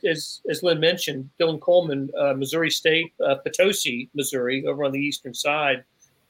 as 0.04 0.40
as 0.48 0.62
Lynn 0.62 0.78
mentioned, 0.78 1.30
Dylan 1.40 1.60
Coleman, 1.60 2.10
Missouri 2.36 2.70
State, 2.70 3.12
Potosi, 3.18 4.08
Missouri, 4.14 4.66
over 4.66 4.84
on 4.84 4.92
the 4.92 5.00
eastern 5.00 5.32
side, 5.32 5.84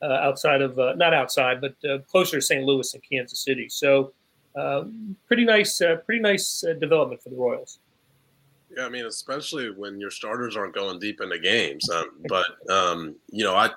outside 0.04 0.62
of 0.62 0.76
not 0.96 1.14
outside, 1.14 1.60
but 1.60 1.74
closer 2.08 2.36
to 2.38 2.42
St. 2.42 2.64
Louis 2.64 2.92
and 2.94 3.02
Kansas 3.10 3.40
City. 3.40 3.68
So 3.68 4.12
pretty 5.26 5.44
nice, 5.44 5.80
pretty 6.06 6.20
nice 6.20 6.64
development 6.80 7.22
for 7.22 7.30
the 7.30 7.36
Royals. 7.36 7.78
Yeah, 8.76 8.86
I 8.86 8.88
mean, 8.88 9.06
especially 9.06 9.70
when 9.70 10.00
your 10.00 10.10
starters 10.10 10.56
aren't 10.56 10.74
going 10.74 10.98
deep 10.98 11.20
into 11.20 11.38
games. 11.38 11.88
Um, 11.90 12.10
but 12.28 12.70
um, 12.70 13.14
you 13.30 13.44
know, 13.44 13.54
I, 13.54 13.70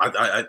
I, 0.00 0.10
I, 0.10 0.44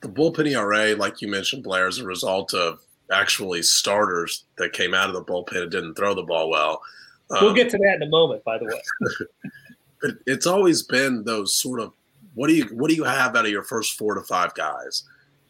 the 0.00 0.08
bullpen 0.08 0.46
ERA, 0.46 0.94
like 0.94 1.22
you 1.22 1.28
mentioned, 1.28 1.62
Blair, 1.62 1.88
is 1.88 1.98
a 1.98 2.04
result 2.04 2.52
of 2.54 2.80
actually 3.10 3.62
starters 3.62 4.44
that 4.56 4.72
came 4.72 4.94
out 4.94 5.08
of 5.08 5.14
the 5.14 5.24
bullpen 5.24 5.62
and 5.62 5.70
didn't 5.70 5.94
throw 5.94 6.14
the 6.14 6.22
ball 6.22 6.50
well. 6.50 6.82
Um, 7.30 7.38
we'll 7.42 7.54
get 7.54 7.70
to 7.70 7.78
that 7.78 7.96
in 7.96 8.02
a 8.02 8.08
moment, 8.08 8.44
by 8.44 8.58
the 8.58 8.64
way. 8.66 8.80
but 10.02 10.10
it's 10.26 10.46
always 10.46 10.82
been 10.82 11.24
those 11.24 11.54
sort 11.54 11.80
of 11.80 11.92
what 12.34 12.48
do 12.48 12.54
you 12.54 12.64
what 12.66 12.88
do 12.88 12.96
you 12.96 13.04
have 13.04 13.36
out 13.36 13.44
of 13.44 13.50
your 13.50 13.64
first 13.64 13.98
four 13.98 14.14
to 14.14 14.22
five 14.22 14.54
guys? 14.54 15.04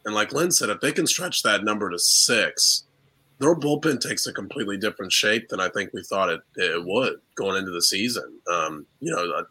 And 0.05 0.15
like 0.15 0.33
Lynn 0.33 0.51
said, 0.51 0.69
if 0.69 0.81
they 0.81 0.91
can 0.91 1.05
stretch 1.05 1.43
that 1.43 1.63
number 1.63 1.89
to 1.89 1.99
six, 1.99 2.85
their 3.39 3.55
bullpen 3.55 3.99
takes 3.99 4.27
a 4.27 4.33
completely 4.33 4.77
different 4.77 5.11
shape 5.11 5.49
than 5.49 5.59
I 5.59 5.69
think 5.69 5.93
we 5.93 6.03
thought 6.03 6.29
it, 6.29 6.41
it 6.55 6.83
would 6.85 7.21
going 7.35 7.57
into 7.57 7.71
the 7.71 7.81
season. 7.81 8.39
Um, 8.51 8.85
you 8.99 9.11
know, 9.11 9.31
uh, 9.31 9.43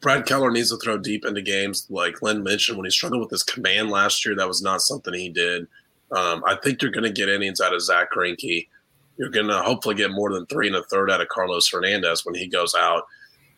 Brad 0.00 0.26
Keller 0.26 0.50
needs 0.50 0.70
to 0.70 0.78
throw 0.78 0.98
deep 0.98 1.24
into 1.24 1.42
games. 1.42 1.86
Like 1.88 2.22
Lynn 2.22 2.42
mentioned, 2.42 2.76
when 2.76 2.84
he 2.84 2.90
struggled 2.90 3.22
with 3.22 3.30
his 3.30 3.44
command 3.44 3.90
last 3.90 4.24
year, 4.26 4.34
that 4.34 4.48
was 4.48 4.60
not 4.60 4.82
something 4.82 5.14
he 5.14 5.28
did. 5.28 5.66
Um, 6.10 6.42
I 6.46 6.56
think 6.56 6.82
you're 6.82 6.90
going 6.90 7.04
to 7.04 7.10
get 7.10 7.28
innings 7.28 7.60
out 7.60 7.72
of 7.72 7.80
Zach 7.80 8.12
Greinke. 8.12 8.68
You're 9.16 9.30
going 9.30 9.46
to 9.46 9.62
hopefully 9.62 9.94
get 9.94 10.10
more 10.10 10.32
than 10.32 10.44
three 10.46 10.66
and 10.66 10.76
a 10.76 10.82
third 10.84 11.10
out 11.10 11.20
of 11.20 11.28
Carlos 11.28 11.70
Hernandez 11.70 12.26
when 12.26 12.34
he 12.34 12.48
goes 12.48 12.74
out. 12.74 13.04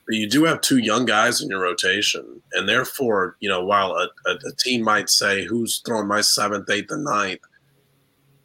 But 0.06 0.16
you 0.16 0.28
do 0.28 0.44
have 0.44 0.60
two 0.60 0.78
young 0.78 1.06
guys 1.06 1.40
in 1.40 1.48
your 1.48 1.60
rotation, 1.60 2.42
and 2.52 2.68
therefore, 2.68 3.36
you 3.40 3.48
know, 3.48 3.64
while 3.64 3.92
a, 3.92 4.08
a, 4.26 4.32
a 4.32 4.54
team 4.58 4.82
might 4.82 5.08
say 5.08 5.44
who's 5.44 5.80
throwing 5.84 6.08
my 6.08 6.20
seventh, 6.20 6.68
eighth, 6.68 6.90
and 6.90 7.04
ninth, 7.04 7.40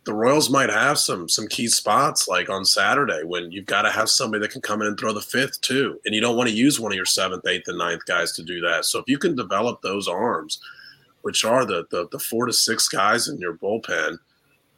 the 0.05 0.13
Royals 0.13 0.49
might 0.49 0.69
have 0.69 0.97
some 0.97 1.27
some 1.27 1.47
key 1.47 1.67
spots 1.67 2.27
like 2.27 2.49
on 2.49 2.65
Saturday 2.65 3.23
when 3.25 3.51
you've 3.51 3.65
got 3.65 3.83
to 3.83 3.91
have 3.91 4.09
somebody 4.09 4.41
that 4.41 4.51
can 4.51 4.61
come 4.61 4.81
in 4.81 4.87
and 4.87 4.97
throw 4.97 5.13
the 5.13 5.21
fifth 5.21 5.59
too, 5.61 5.99
and 6.05 6.15
you 6.15 6.21
don't 6.21 6.37
want 6.37 6.49
to 6.49 6.55
use 6.55 6.79
one 6.79 6.91
of 6.91 6.95
your 6.95 7.05
seventh, 7.05 7.45
eighth, 7.45 7.67
and 7.67 7.77
ninth 7.77 8.05
guys 8.05 8.31
to 8.33 8.43
do 8.43 8.61
that. 8.61 8.85
So 8.85 8.99
if 8.99 9.05
you 9.07 9.17
can 9.17 9.35
develop 9.35 9.81
those 9.81 10.07
arms, 10.07 10.61
which 11.21 11.43
are 11.43 11.65
the 11.65 11.85
the, 11.91 12.07
the 12.11 12.19
four 12.19 12.45
to 12.45 12.53
six 12.53 12.87
guys 12.87 13.27
in 13.27 13.37
your 13.37 13.53
bullpen, 13.53 14.17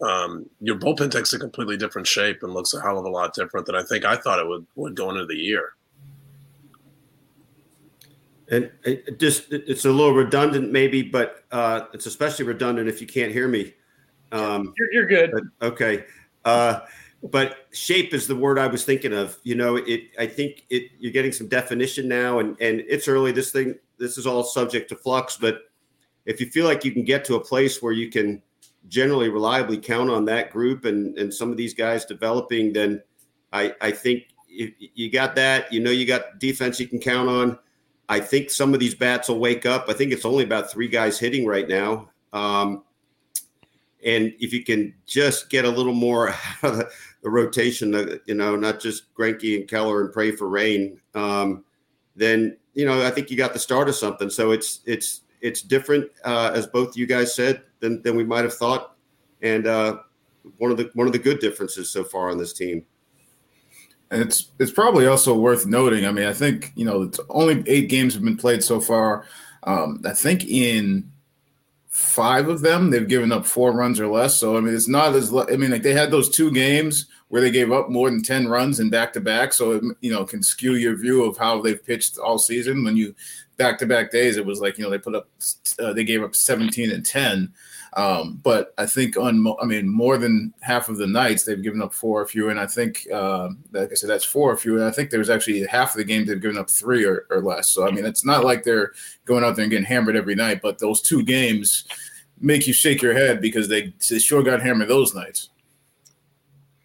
um, 0.01 0.49
your 0.59 0.77
bullpen 0.77 1.11
takes 1.11 1.31
a 1.33 1.39
completely 1.39 1.77
different 1.77 2.07
shape 2.07 2.41
and 2.41 2.53
looks 2.53 2.73
a 2.73 2.81
hell 2.81 2.97
of 2.97 3.05
a 3.05 3.09
lot 3.09 3.35
different 3.35 3.67
than 3.67 3.75
I 3.75 3.83
think 3.83 4.03
I 4.03 4.17
thought 4.17 4.39
it 4.39 4.47
would 4.47 4.65
would 4.75 4.95
go 4.95 5.11
into 5.11 5.27
the 5.27 5.35
year. 5.35 5.73
And 8.51 8.69
it 8.83 9.17
just 9.17 9.51
it's 9.51 9.85
a 9.85 9.91
little 9.91 10.13
redundant 10.13 10.71
maybe, 10.71 11.01
but 11.01 11.45
uh, 11.51 11.85
it's 11.93 12.05
especially 12.05 12.45
redundant 12.45 12.89
if 12.89 12.99
you 12.99 13.07
can't 13.07 13.31
hear 13.31 13.47
me. 13.47 13.73
Um, 14.33 14.73
you're, 14.77 14.93
you're 14.93 15.07
good. 15.07 15.31
But, 15.31 15.67
okay. 15.67 16.03
Uh, 16.43 16.81
but 17.23 17.67
shape 17.71 18.13
is 18.13 18.27
the 18.27 18.35
word 18.35 18.59
I 18.59 18.67
was 18.67 18.83
thinking 18.83 19.13
of. 19.13 19.37
You 19.43 19.55
know, 19.55 19.77
it. 19.77 20.09
I 20.19 20.25
think 20.25 20.65
it. 20.69 20.91
You're 20.99 21.13
getting 21.13 21.31
some 21.31 21.47
definition 21.47 22.07
now, 22.07 22.39
and 22.39 22.59
and 22.59 22.81
it's 22.87 23.07
early. 23.07 23.31
This 23.31 23.51
thing. 23.51 23.75
This 23.97 24.17
is 24.17 24.27
all 24.27 24.43
subject 24.43 24.89
to 24.89 24.95
flux. 24.95 25.37
But 25.37 25.59
if 26.25 26.41
you 26.41 26.49
feel 26.49 26.65
like 26.65 26.83
you 26.83 26.91
can 26.91 27.05
get 27.05 27.23
to 27.25 27.35
a 27.35 27.39
place 27.39 27.81
where 27.81 27.93
you 27.93 28.09
can 28.09 28.41
generally 28.87 29.29
reliably 29.29 29.77
count 29.77 30.09
on 30.09 30.25
that 30.25 30.51
group 30.51 30.85
and 30.85 31.17
and 31.17 31.33
some 31.33 31.51
of 31.51 31.57
these 31.57 31.73
guys 31.73 32.03
developing, 32.03 32.73
then 32.73 33.01
I 33.53 33.75
I 33.79 33.91
think 33.91 34.23
if 34.49 34.73
you 34.77 35.09
got 35.09 35.35
that. 35.35 35.71
You 35.71 35.79
know, 35.79 35.91
you 35.91 36.05
got 36.05 36.39
defense 36.39 36.79
you 36.79 36.87
can 36.87 36.99
count 36.99 37.29
on. 37.29 37.59
I 38.11 38.19
think 38.19 38.49
some 38.49 38.73
of 38.73 38.81
these 38.81 38.93
bats 38.93 39.29
will 39.29 39.39
wake 39.39 39.65
up. 39.65 39.85
I 39.87 39.93
think 39.93 40.11
it's 40.11 40.25
only 40.25 40.43
about 40.43 40.69
three 40.69 40.89
guys 40.89 41.17
hitting 41.17 41.45
right 41.45 41.65
now. 41.65 42.09
Um, 42.33 42.83
and 44.03 44.33
if 44.37 44.51
you 44.51 44.65
can 44.65 44.93
just 45.05 45.49
get 45.49 45.63
a 45.63 45.69
little 45.69 45.93
more 45.93 46.29
out 46.63 46.73
of 46.73 46.77
the, 47.23 47.29
rotation, 47.29 47.95
uh, 47.95 48.17
you 48.25 48.33
know, 48.33 48.57
not 48.57 48.81
just 48.81 49.13
Greinke 49.15 49.57
and 49.57 49.65
Keller 49.65 50.01
and 50.01 50.11
pray 50.11 50.31
for 50.31 50.49
rain, 50.49 50.99
um, 51.15 51.63
then 52.17 52.57
you 52.73 52.85
know 52.85 53.05
I 53.05 53.11
think 53.11 53.31
you 53.31 53.37
got 53.37 53.53
the 53.53 53.59
start 53.59 53.87
of 53.87 53.95
something. 53.95 54.29
So 54.29 54.51
it's 54.51 54.81
it's 54.85 55.21
it's 55.39 55.61
different, 55.61 56.11
uh, 56.25 56.51
as 56.53 56.67
both 56.67 56.97
you 56.97 57.05
guys 57.05 57.33
said, 57.33 57.61
than 57.79 58.01
than 58.01 58.17
we 58.17 58.25
might 58.25 58.43
have 58.43 58.55
thought, 58.55 58.97
and 59.41 59.67
uh, 59.67 59.99
one 60.57 60.71
of 60.71 60.75
the 60.75 60.91
one 60.95 61.07
of 61.07 61.13
the 61.13 61.19
good 61.19 61.39
differences 61.39 61.89
so 61.89 62.03
far 62.03 62.29
on 62.29 62.37
this 62.37 62.51
team. 62.51 62.85
It's 64.11 64.51
it's 64.59 64.71
probably 64.71 65.07
also 65.07 65.33
worth 65.33 65.65
noting. 65.65 66.05
I 66.05 66.11
mean, 66.11 66.25
I 66.25 66.33
think 66.33 66.73
you 66.75 66.85
know 66.85 67.03
it's 67.03 67.19
only 67.29 67.63
eight 67.67 67.89
games 67.89 68.13
have 68.13 68.23
been 68.23 68.37
played 68.37 68.63
so 68.63 68.81
far. 68.81 69.25
Um, 69.63 70.01
I 70.05 70.11
think 70.11 70.45
in 70.45 71.09
five 71.87 72.47
of 72.47 72.61
them 72.61 72.89
they've 72.89 73.07
given 73.07 73.31
up 73.31 73.45
four 73.45 73.73
runs 73.73 73.99
or 73.99 74.07
less. 74.07 74.37
So 74.37 74.57
I 74.57 74.61
mean, 74.61 74.75
it's 74.75 74.87
not 74.87 75.15
as 75.15 75.33
I 75.33 75.55
mean, 75.55 75.71
like 75.71 75.83
they 75.83 75.93
had 75.93 76.11
those 76.11 76.29
two 76.29 76.51
games 76.51 77.07
where 77.29 77.41
they 77.41 77.51
gave 77.51 77.71
up 77.71 77.89
more 77.89 78.09
than 78.09 78.21
ten 78.21 78.49
runs 78.49 78.81
in 78.81 78.89
back 78.89 79.13
to 79.13 79.21
back. 79.21 79.53
So 79.53 79.71
it, 79.71 79.83
you 80.01 80.11
know 80.11 80.25
can 80.25 80.43
skew 80.43 80.75
your 80.75 80.97
view 80.97 81.23
of 81.23 81.37
how 81.37 81.61
they've 81.61 81.83
pitched 81.83 82.17
all 82.17 82.37
season. 82.37 82.83
When 82.83 82.97
you 82.97 83.15
back 83.55 83.79
to 83.79 83.85
back 83.85 84.11
days, 84.11 84.35
it 84.35 84.45
was 84.45 84.59
like 84.59 84.77
you 84.77 84.83
know 84.83 84.89
they 84.89 84.97
put 84.97 85.15
up 85.15 85.29
uh, 85.79 85.93
they 85.93 86.03
gave 86.03 86.21
up 86.21 86.35
seventeen 86.35 86.91
and 86.91 87.05
ten. 87.05 87.53
Um, 87.93 88.39
but 88.41 88.73
I 88.77 88.85
think 88.85 89.17
on, 89.17 89.45
I 89.61 89.65
mean, 89.65 89.87
more 89.87 90.17
than 90.17 90.53
half 90.61 90.87
of 90.87 90.97
the 90.97 91.07
nights 91.07 91.43
they've 91.43 91.61
given 91.61 91.81
up 91.81 91.93
four 91.93 92.21
or 92.21 92.25
fewer, 92.25 92.49
and 92.49 92.59
I 92.59 92.65
think, 92.65 93.05
uh, 93.13 93.49
like 93.73 93.91
I 93.91 93.95
said, 93.95 94.09
that's 94.09 94.23
four 94.23 94.51
or 94.51 94.55
fewer. 94.55 94.77
And 94.77 94.87
I 94.87 94.91
think 94.91 95.09
there's 95.09 95.29
actually 95.29 95.65
half 95.65 95.91
of 95.91 95.97
the 95.97 96.05
games 96.05 96.27
they've 96.27 96.41
given 96.41 96.57
up 96.57 96.69
three 96.69 97.03
or, 97.03 97.25
or 97.29 97.41
less. 97.41 97.69
So 97.69 97.85
I 97.85 97.91
mean, 97.91 98.05
it's 98.05 98.23
not 98.23 98.45
like 98.45 98.63
they're 98.63 98.93
going 99.25 99.43
out 99.43 99.55
there 99.57 99.63
and 99.63 99.71
getting 99.71 99.85
hammered 99.85 100.15
every 100.15 100.35
night, 100.35 100.61
but 100.61 100.79
those 100.79 101.01
two 101.01 101.21
games 101.23 101.85
make 102.39 102.65
you 102.65 102.73
shake 102.73 103.01
your 103.01 103.13
head 103.13 103.41
because 103.41 103.67
they, 103.67 103.93
they 104.09 104.19
sure 104.19 104.41
got 104.41 104.61
hammered 104.61 104.87
those 104.87 105.13
nights. 105.13 105.49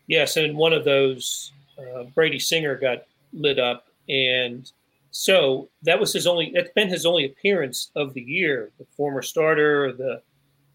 Yes, 0.09 0.37
and 0.37 0.57
one 0.57 0.73
of 0.73 0.85
those, 0.85 1.53
uh, 1.79 2.05
Brady 2.15 2.39
Singer 2.39 2.77
got 2.77 3.05
lit 3.33 3.61
up, 3.61 3.87
and 4.09 4.71
so 5.13 5.69
that 5.83 5.99
was 6.01 6.13
his 6.13 6.27
only. 6.27 6.51
That's 6.53 6.71
been 6.75 6.89
his 6.89 7.07
only 7.07 7.27
appearance 7.27 7.93
of 7.95 8.13
the 8.13 8.21
year. 8.21 8.71
The 8.79 8.87
former 8.97 9.23
starter, 9.23 9.93
the 9.93 10.21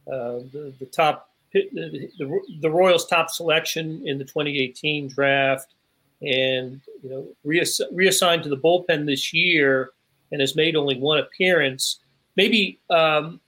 the, 0.06 0.74
the 0.80 0.86
top 0.86 1.30
the, 1.54 1.70
the, 1.74 2.42
the, 2.62 2.72
Royals' 2.72 3.08
top 3.08 3.30
selection 3.30 4.02
in 4.06 4.18
the 4.18 4.24
2018 4.24 5.10
draft, 5.10 5.74
and 6.22 6.80
you 7.04 7.10
know 7.10 7.28
reass- 7.46 7.82
reassigned 7.92 8.44
to 8.44 8.50
the 8.50 8.58
bullpen 8.58 9.06
this 9.06 9.34
year, 9.34 9.92
and 10.32 10.40
has 10.40 10.56
made 10.56 10.76
only 10.76 10.98
one 10.98 11.20
appearance. 11.20 12.00
Maybe 12.38 12.80
um, 12.90 13.42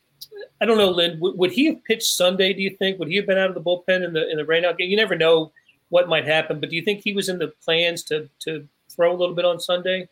I 0.62 0.66
don't 0.66 0.78
know, 0.78 0.90
Lynn. 0.90 1.20
Would, 1.20 1.38
would, 1.38 1.52
he 1.52 1.66
have 1.66 1.84
pitched 1.84 2.08
Sunday? 2.08 2.54
Do 2.54 2.62
you 2.62 2.72
think? 2.72 3.00
Would 3.00 3.08
he 3.08 3.16
have 3.18 3.28
been 3.28 3.38
out 3.38 3.50
of 3.50 3.56
the 3.56 3.62
bullpen 3.62 4.04
in 4.04 4.14
the 4.14 4.30
in 4.30 4.38
the 4.38 4.44
rainout 4.44 4.78
game? 4.78 4.90
You 4.90 4.98
never 4.98 5.16
know 5.16 5.52
what 5.90 6.10
might 6.10 6.26
happen, 6.26 6.60
but 6.60 6.70
do 6.70 6.76
you 6.76 6.82
think 6.82 7.02
he 7.02 7.14
was 7.14 7.30
in 7.30 7.40
the 7.40 7.54
plans 7.64 8.04
to 8.04 8.30
to 8.40 8.68
throw 8.90 9.12
a 9.12 9.18
little 9.18 9.36
bit 9.36 9.46
on 9.46 9.60
Sunday? 9.60 10.10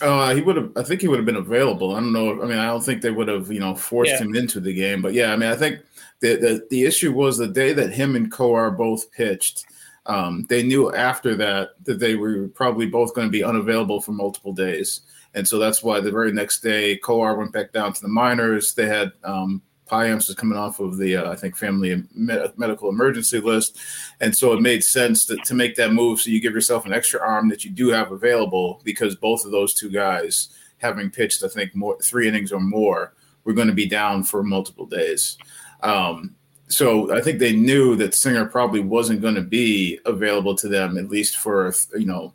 Uh, 0.00 0.34
he 0.34 0.40
would 0.40 0.56
have. 0.56 0.72
I 0.76 0.82
think 0.82 1.00
he 1.00 1.08
would 1.08 1.18
have 1.18 1.26
been 1.26 1.36
available. 1.36 1.94
I 1.94 2.00
don't 2.00 2.12
know. 2.12 2.42
I 2.42 2.46
mean, 2.46 2.58
I 2.58 2.66
don't 2.66 2.82
think 2.82 3.02
they 3.02 3.10
would 3.10 3.28
have, 3.28 3.52
you 3.52 3.60
know, 3.60 3.74
forced 3.74 4.12
yeah. 4.12 4.18
him 4.18 4.34
into 4.34 4.58
the 4.58 4.72
game. 4.72 5.02
But 5.02 5.12
yeah, 5.12 5.32
I 5.32 5.36
mean, 5.36 5.50
I 5.50 5.56
think 5.56 5.80
the, 6.20 6.36
the 6.36 6.66
the 6.70 6.84
issue 6.84 7.12
was 7.12 7.38
the 7.38 7.46
day 7.46 7.72
that 7.72 7.92
him 7.92 8.16
and 8.16 8.32
Kowar 8.32 8.76
both 8.76 9.10
pitched. 9.12 9.66
Um, 10.06 10.46
they 10.48 10.62
knew 10.64 10.92
after 10.92 11.36
that 11.36 11.70
that 11.84 12.00
they 12.00 12.16
were 12.16 12.48
probably 12.48 12.86
both 12.86 13.14
going 13.14 13.28
to 13.28 13.32
be 13.32 13.44
unavailable 13.44 14.00
for 14.00 14.12
multiple 14.12 14.52
days, 14.52 15.02
and 15.34 15.46
so 15.46 15.58
that's 15.58 15.82
why 15.82 16.00
the 16.00 16.10
very 16.10 16.32
next 16.32 16.60
day, 16.60 16.98
Kowar 16.98 17.36
went 17.36 17.52
back 17.52 17.72
down 17.72 17.92
to 17.92 18.02
the 18.02 18.08
minors. 18.08 18.74
They 18.74 18.86
had 18.86 19.12
um, 19.22 19.62
Payamps 19.92 20.28
was 20.28 20.36
coming 20.36 20.56
off 20.56 20.80
of 20.80 20.96
the, 20.96 21.16
uh, 21.16 21.30
I 21.30 21.36
think, 21.36 21.54
family 21.54 22.02
med- 22.14 22.56
medical 22.56 22.88
emergency 22.88 23.40
list. 23.40 23.78
And 24.20 24.34
so 24.34 24.54
it 24.54 24.62
made 24.62 24.82
sense 24.82 25.26
to, 25.26 25.36
to 25.36 25.54
make 25.54 25.76
that 25.76 25.92
move 25.92 26.20
so 26.20 26.30
you 26.30 26.40
give 26.40 26.54
yourself 26.54 26.86
an 26.86 26.94
extra 26.94 27.20
arm 27.20 27.50
that 27.50 27.62
you 27.62 27.70
do 27.70 27.90
have 27.90 28.10
available 28.10 28.80
because 28.84 29.14
both 29.16 29.44
of 29.44 29.52
those 29.52 29.74
two 29.74 29.90
guys, 29.90 30.48
having 30.78 31.10
pitched, 31.10 31.44
I 31.44 31.48
think, 31.48 31.74
more 31.74 32.00
three 32.00 32.26
innings 32.26 32.52
or 32.52 32.60
more, 32.60 33.12
were 33.44 33.52
going 33.52 33.68
to 33.68 33.74
be 33.74 33.86
down 33.86 34.24
for 34.24 34.42
multiple 34.42 34.86
days. 34.86 35.36
Um, 35.82 36.36
so 36.68 37.14
I 37.14 37.20
think 37.20 37.38
they 37.38 37.52
knew 37.52 37.94
that 37.96 38.14
Singer 38.14 38.46
probably 38.46 38.80
wasn't 38.80 39.20
going 39.20 39.34
to 39.34 39.42
be 39.42 39.98
available 40.06 40.54
to 40.56 40.68
them 40.68 40.96
at 40.96 41.10
least 41.10 41.36
for 41.36 41.74
you 41.94 42.06
know 42.06 42.32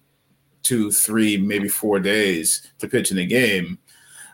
two, 0.61 0.91
three, 0.91 1.37
maybe 1.37 1.69
four 1.69 1.99
days 1.99 2.67
to 2.77 2.87
pitch 2.87 3.09
in 3.09 3.17
a 3.17 3.25
game. 3.25 3.79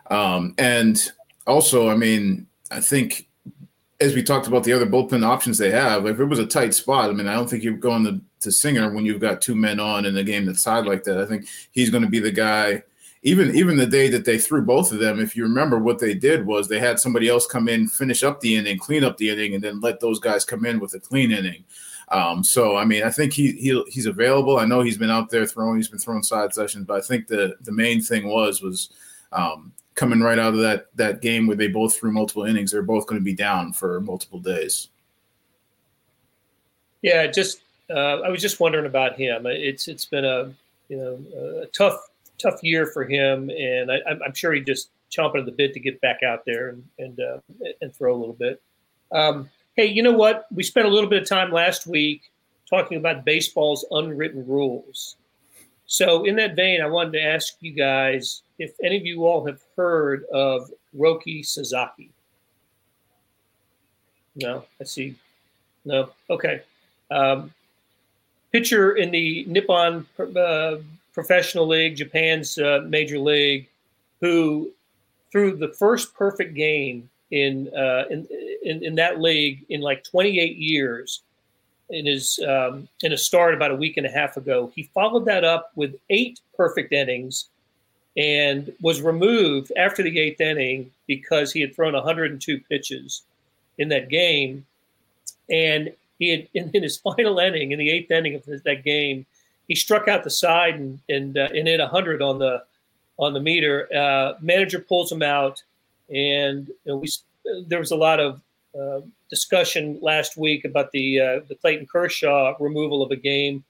Um, 0.09 0.55
and 0.57 1.11
also, 1.47 1.89
I 1.89 1.95
mean, 1.95 2.47
I 2.73 2.81
think 2.81 3.27
as 4.01 4.15
we 4.15 4.23
talked 4.23 4.47
about 4.47 4.63
the 4.63 4.73
other 4.73 4.85
bullpen 4.85 5.25
options 5.25 5.57
they 5.57 5.71
have, 5.71 6.05
if 6.05 6.19
it 6.19 6.25
was 6.25 6.39
a 6.39 6.45
tight 6.45 6.73
spot, 6.73 7.09
I 7.09 7.13
mean, 7.13 7.27
I 7.27 7.35
don't 7.35 7.49
think 7.49 7.63
you're 7.63 7.73
going 7.73 8.03
to, 8.03 8.21
to 8.41 8.51
Singer 8.51 8.91
when 8.91 9.05
you've 9.05 9.21
got 9.21 9.41
two 9.41 9.55
men 9.55 9.79
on 9.79 10.05
in 10.05 10.17
a 10.17 10.23
game 10.23 10.45
that's 10.45 10.63
tied 10.63 10.85
like 10.85 11.03
that. 11.05 11.19
I 11.19 11.25
think 11.25 11.47
he's 11.71 11.89
going 11.89 12.03
to 12.03 12.09
be 12.09 12.19
the 12.19 12.31
guy. 12.31 12.83
Even 13.25 13.55
even 13.55 13.77
the 13.77 13.87
day 13.87 14.09
that 14.09 14.25
they 14.25 14.37
threw 14.37 14.61
both 14.61 14.91
of 14.91 14.99
them, 14.99 15.21
if 15.21 15.33
you 15.33 15.43
remember 15.43 15.79
what 15.79 15.99
they 15.99 16.13
did 16.13 16.45
was 16.45 16.67
they 16.67 16.79
had 16.79 16.99
somebody 16.99 17.29
else 17.29 17.47
come 17.47 17.69
in, 17.69 17.87
finish 17.87 18.21
up 18.21 18.41
the 18.41 18.53
inning, 18.53 18.77
clean 18.77 19.05
up 19.05 19.15
the 19.15 19.29
inning, 19.29 19.55
and 19.55 19.63
then 19.63 19.79
let 19.79 20.01
those 20.01 20.19
guys 20.19 20.43
come 20.43 20.65
in 20.65 20.77
with 20.81 20.93
a 20.93 20.99
clean 20.99 21.31
inning. 21.31 21.63
Um, 22.09 22.43
so 22.43 22.75
I 22.75 22.83
mean, 22.83 23.03
I 23.03 23.09
think 23.09 23.31
he 23.31 23.53
he 23.53 23.81
he's 23.87 24.07
available. 24.07 24.59
I 24.59 24.65
know 24.65 24.81
he's 24.81 24.97
been 24.97 25.09
out 25.09 25.29
there 25.29 25.45
throwing, 25.45 25.77
he's 25.77 25.87
been 25.87 25.99
throwing 25.99 26.21
side 26.21 26.53
sessions, 26.53 26.85
but 26.85 26.97
I 26.97 27.01
think 27.01 27.27
the 27.27 27.55
the 27.61 27.71
main 27.71 28.01
thing 28.01 28.27
was 28.27 28.61
was 28.61 28.89
um, 29.31 29.71
coming 29.95 30.21
right 30.21 30.39
out 30.39 30.53
of 30.53 30.59
that 30.59 30.87
that 30.95 31.21
game 31.21 31.47
where 31.47 31.55
they 31.55 31.67
both 31.67 31.95
threw 31.95 32.11
multiple 32.11 32.43
innings, 32.43 32.71
they're 32.71 32.81
both 32.81 33.07
going 33.07 33.19
to 33.19 33.23
be 33.23 33.33
down 33.33 33.73
for 33.73 33.99
multiple 34.01 34.39
days. 34.39 34.89
Yeah, 37.01 37.27
just 37.27 37.61
uh, 37.89 38.21
I 38.21 38.29
was 38.29 38.41
just 38.41 38.59
wondering 38.59 38.85
about 38.85 39.17
him. 39.17 39.45
It's 39.45 39.87
it's 39.87 40.05
been 40.05 40.25
a 40.25 40.53
you 40.89 40.97
know 40.97 41.61
a 41.61 41.65
tough 41.67 41.99
tough 42.37 42.63
year 42.63 42.85
for 42.85 43.05
him, 43.05 43.49
and 43.49 43.91
I, 43.91 43.99
am 44.25 44.33
sure 44.33 44.53
he 44.53 44.61
just 44.61 44.89
chomping 45.11 45.39
at 45.39 45.45
the 45.45 45.51
bit 45.51 45.73
to 45.73 45.79
get 45.79 46.01
back 46.01 46.23
out 46.23 46.45
there 46.45 46.69
and 46.69 46.83
and 46.99 47.19
uh, 47.19 47.37
and 47.81 47.93
throw 47.93 48.15
a 48.15 48.17
little 48.17 48.35
bit. 48.35 48.61
Um, 49.11 49.49
hey, 49.75 49.85
you 49.85 50.01
know 50.01 50.13
what? 50.13 50.47
We 50.51 50.63
spent 50.63 50.87
a 50.87 50.89
little 50.89 51.09
bit 51.09 51.21
of 51.21 51.29
time 51.29 51.51
last 51.51 51.85
week 51.87 52.31
talking 52.69 52.97
about 52.97 53.25
baseball's 53.25 53.85
unwritten 53.91 54.47
rules. 54.47 55.17
So, 55.85 56.23
in 56.23 56.37
that 56.37 56.55
vein, 56.55 56.81
I 56.81 56.87
wanted 56.87 57.13
to 57.13 57.21
ask 57.21 57.55
you 57.59 57.73
guys 57.73 58.42
if 58.59 58.73
any 58.83 58.97
of 58.97 59.05
you 59.05 59.25
all 59.25 59.45
have 59.45 59.61
heard 59.75 60.25
of 60.33 60.71
Roki 60.97 61.45
Sasaki. 61.45 62.11
No, 64.35 64.65
I 64.79 64.83
see. 64.83 65.15
No, 65.85 66.09
okay. 66.29 66.61
Um, 67.11 67.53
pitcher 68.51 68.95
in 68.95 69.11
the 69.11 69.45
Nippon 69.47 70.05
uh, 70.35 70.77
Professional 71.13 71.67
League, 71.67 71.95
Japan's 71.95 72.57
uh, 72.57 72.83
major 72.87 73.19
league, 73.19 73.67
who 74.21 74.71
threw 75.31 75.55
the 75.55 75.73
first 75.73 76.13
perfect 76.15 76.53
game 76.55 77.09
in, 77.31 77.69
uh, 77.75 78.05
in, 78.09 78.27
in 78.63 78.83
in 78.83 78.95
that 78.95 79.19
league 79.19 79.65
in 79.69 79.81
like 79.81 80.03
28 80.03 80.55
years 80.55 81.23
in 81.89 82.05
his 82.05 82.39
um, 82.47 82.87
in 83.01 83.13
a 83.13 83.17
start 83.17 83.53
about 83.53 83.71
a 83.71 83.75
week 83.75 83.97
and 83.97 84.05
a 84.05 84.09
half 84.09 84.37
ago. 84.37 84.71
He 84.75 84.83
followed 84.93 85.25
that 85.25 85.43
up 85.43 85.71
with 85.75 85.95
eight 86.09 86.39
perfect 86.55 86.93
innings 86.93 87.49
and 88.15 88.71
was 88.81 89.01
removed 89.01 89.71
after 89.75 90.03
the 90.03 90.19
eighth 90.19 90.39
inning 90.39 90.91
because 91.07 91.51
he 91.51 91.61
had 91.61 91.75
thrown 91.75 91.93
102 91.93 92.59
pitches 92.69 93.23
in 93.77 93.89
that 93.89 94.09
game. 94.09 94.65
And 95.49 95.91
he 96.19 96.29
had 96.29 96.47
in, 96.53 96.69
in 96.73 96.83
his 96.83 96.97
final 96.97 97.39
inning, 97.39 97.71
in 97.71 97.79
the 97.79 97.89
eighth 97.89 98.11
inning 98.11 98.35
of 98.35 98.45
that 98.45 98.83
game, 98.83 99.25
he 99.67 99.75
struck 99.75 100.07
out 100.07 100.23
the 100.23 100.29
side 100.29 100.75
and 100.75 100.99
and, 101.09 101.37
uh, 101.37 101.49
and 101.53 101.67
hit 101.67 101.79
100 101.79 102.21
on 102.21 102.39
the 102.39 102.63
on 103.17 103.33
the 103.33 103.39
meter. 103.39 103.87
Uh, 103.93 104.33
manager 104.41 104.79
pulls 104.79 105.11
him 105.11 105.21
out, 105.21 105.63
and 106.09 106.67
know, 106.85 106.97
we 106.97 107.07
there 107.67 107.79
was 107.79 107.91
a 107.91 107.95
lot 107.95 108.19
of 108.19 108.41
uh, 108.79 109.01
discussion 109.29 109.99
last 110.01 110.37
week 110.37 110.65
about 110.65 110.91
the 110.91 111.19
uh, 111.19 111.39
the 111.47 111.55
Clayton 111.55 111.87
Kershaw 111.87 112.55
removal 112.59 113.01
of 113.01 113.11
a 113.11 113.15
game 113.15 113.63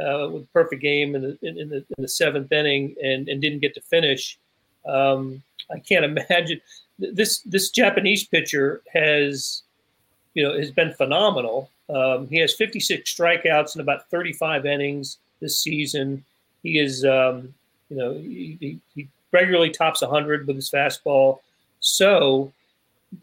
uh, 0.00 0.28
with 0.28 0.52
perfect 0.52 0.82
game 0.82 1.14
in 1.14 1.22
the, 1.22 1.38
in, 1.42 1.68
the, 1.68 1.76
in 1.76 1.84
the 1.98 2.08
seventh 2.08 2.50
inning 2.52 2.94
and, 3.02 3.28
and 3.28 3.40
didn't 3.40 3.60
get 3.60 3.74
to 3.74 3.80
finish. 3.82 4.38
Um, 4.86 5.42
I 5.70 5.78
can't 5.78 6.04
imagine 6.30 6.60
this 6.98 7.40
this 7.40 7.70
Japanese 7.70 8.24
pitcher 8.24 8.82
has 8.92 9.62
you 10.34 10.42
know 10.42 10.56
has 10.56 10.70
been 10.70 10.92
phenomenal. 10.92 11.70
Um, 11.88 12.28
he 12.28 12.38
has 12.38 12.54
56 12.54 13.12
strikeouts 13.12 13.74
in 13.74 13.80
about 13.80 14.08
35 14.10 14.64
innings 14.64 15.18
this 15.40 15.58
season. 15.58 16.24
He 16.62 16.78
is 16.78 17.04
um, 17.04 17.54
you 17.88 17.96
know 17.96 18.14
he, 18.14 18.78
he 18.94 19.08
regularly 19.32 19.70
tops 19.70 20.02
100 20.02 20.46
with 20.46 20.56
his 20.56 20.70
fastball. 20.70 21.40
So 21.80 22.52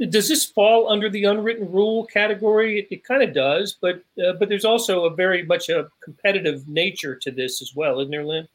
does 0.10 0.28
this 0.28 0.45
fall 0.45 0.89
under 0.89 1.10
the 1.10 1.23
unwritten 1.23 1.71
rule 1.71 2.06
category? 2.06 2.80
It, 2.80 2.88
it 2.91 3.04
kind 3.04 3.23
of 3.23 3.34
does, 3.34 3.78
but 3.82 4.04
uh, 4.23 4.34
but 4.34 4.50
there's 4.50 4.65
also 4.65 5.06
a 5.06 5.15
very 5.15 5.43
much 5.43 5.69
a 5.69 5.89
competitive 6.02 6.67
nature 6.67 7.15
to 7.15 7.32
this 7.32 7.62
as 7.62 7.73
well, 7.76 8.00
isn't 8.00 8.12
there, 8.12 8.26
Lynn? 8.26 8.47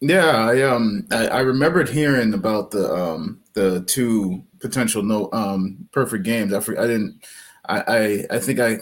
Yeah, 0.00 0.36
I 0.36 0.62
um 0.62 1.06
I, 1.10 1.26
I 1.28 1.40
remembered 1.40 1.88
hearing 1.88 2.34
about 2.34 2.70
the 2.70 2.92
um 2.92 3.40
the 3.54 3.82
two 3.82 4.44
potential 4.60 5.02
no 5.02 5.30
um 5.32 5.88
perfect 5.92 6.24
games. 6.24 6.52
I 6.52 6.58
I 6.58 6.86
didn't 6.86 7.24
I 7.68 7.80
I, 7.80 8.36
I 8.36 8.38
think 8.38 8.60
I 8.60 8.78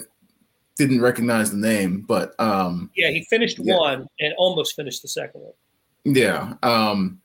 didn't 0.77 1.01
recognize 1.01 1.51
the 1.51 1.57
name, 1.57 2.01
but 2.01 2.39
um 2.39 2.91
yeah, 2.95 3.09
he 3.09 3.23
finished 3.29 3.59
yeah. 3.59 3.77
one 3.77 4.07
and 4.19 4.33
almost 4.37 4.75
finished 4.75 5.01
the 5.01 5.07
second 5.07 5.41
one. 5.41 5.53
Yeah. 6.03 6.53
Um 6.61 7.21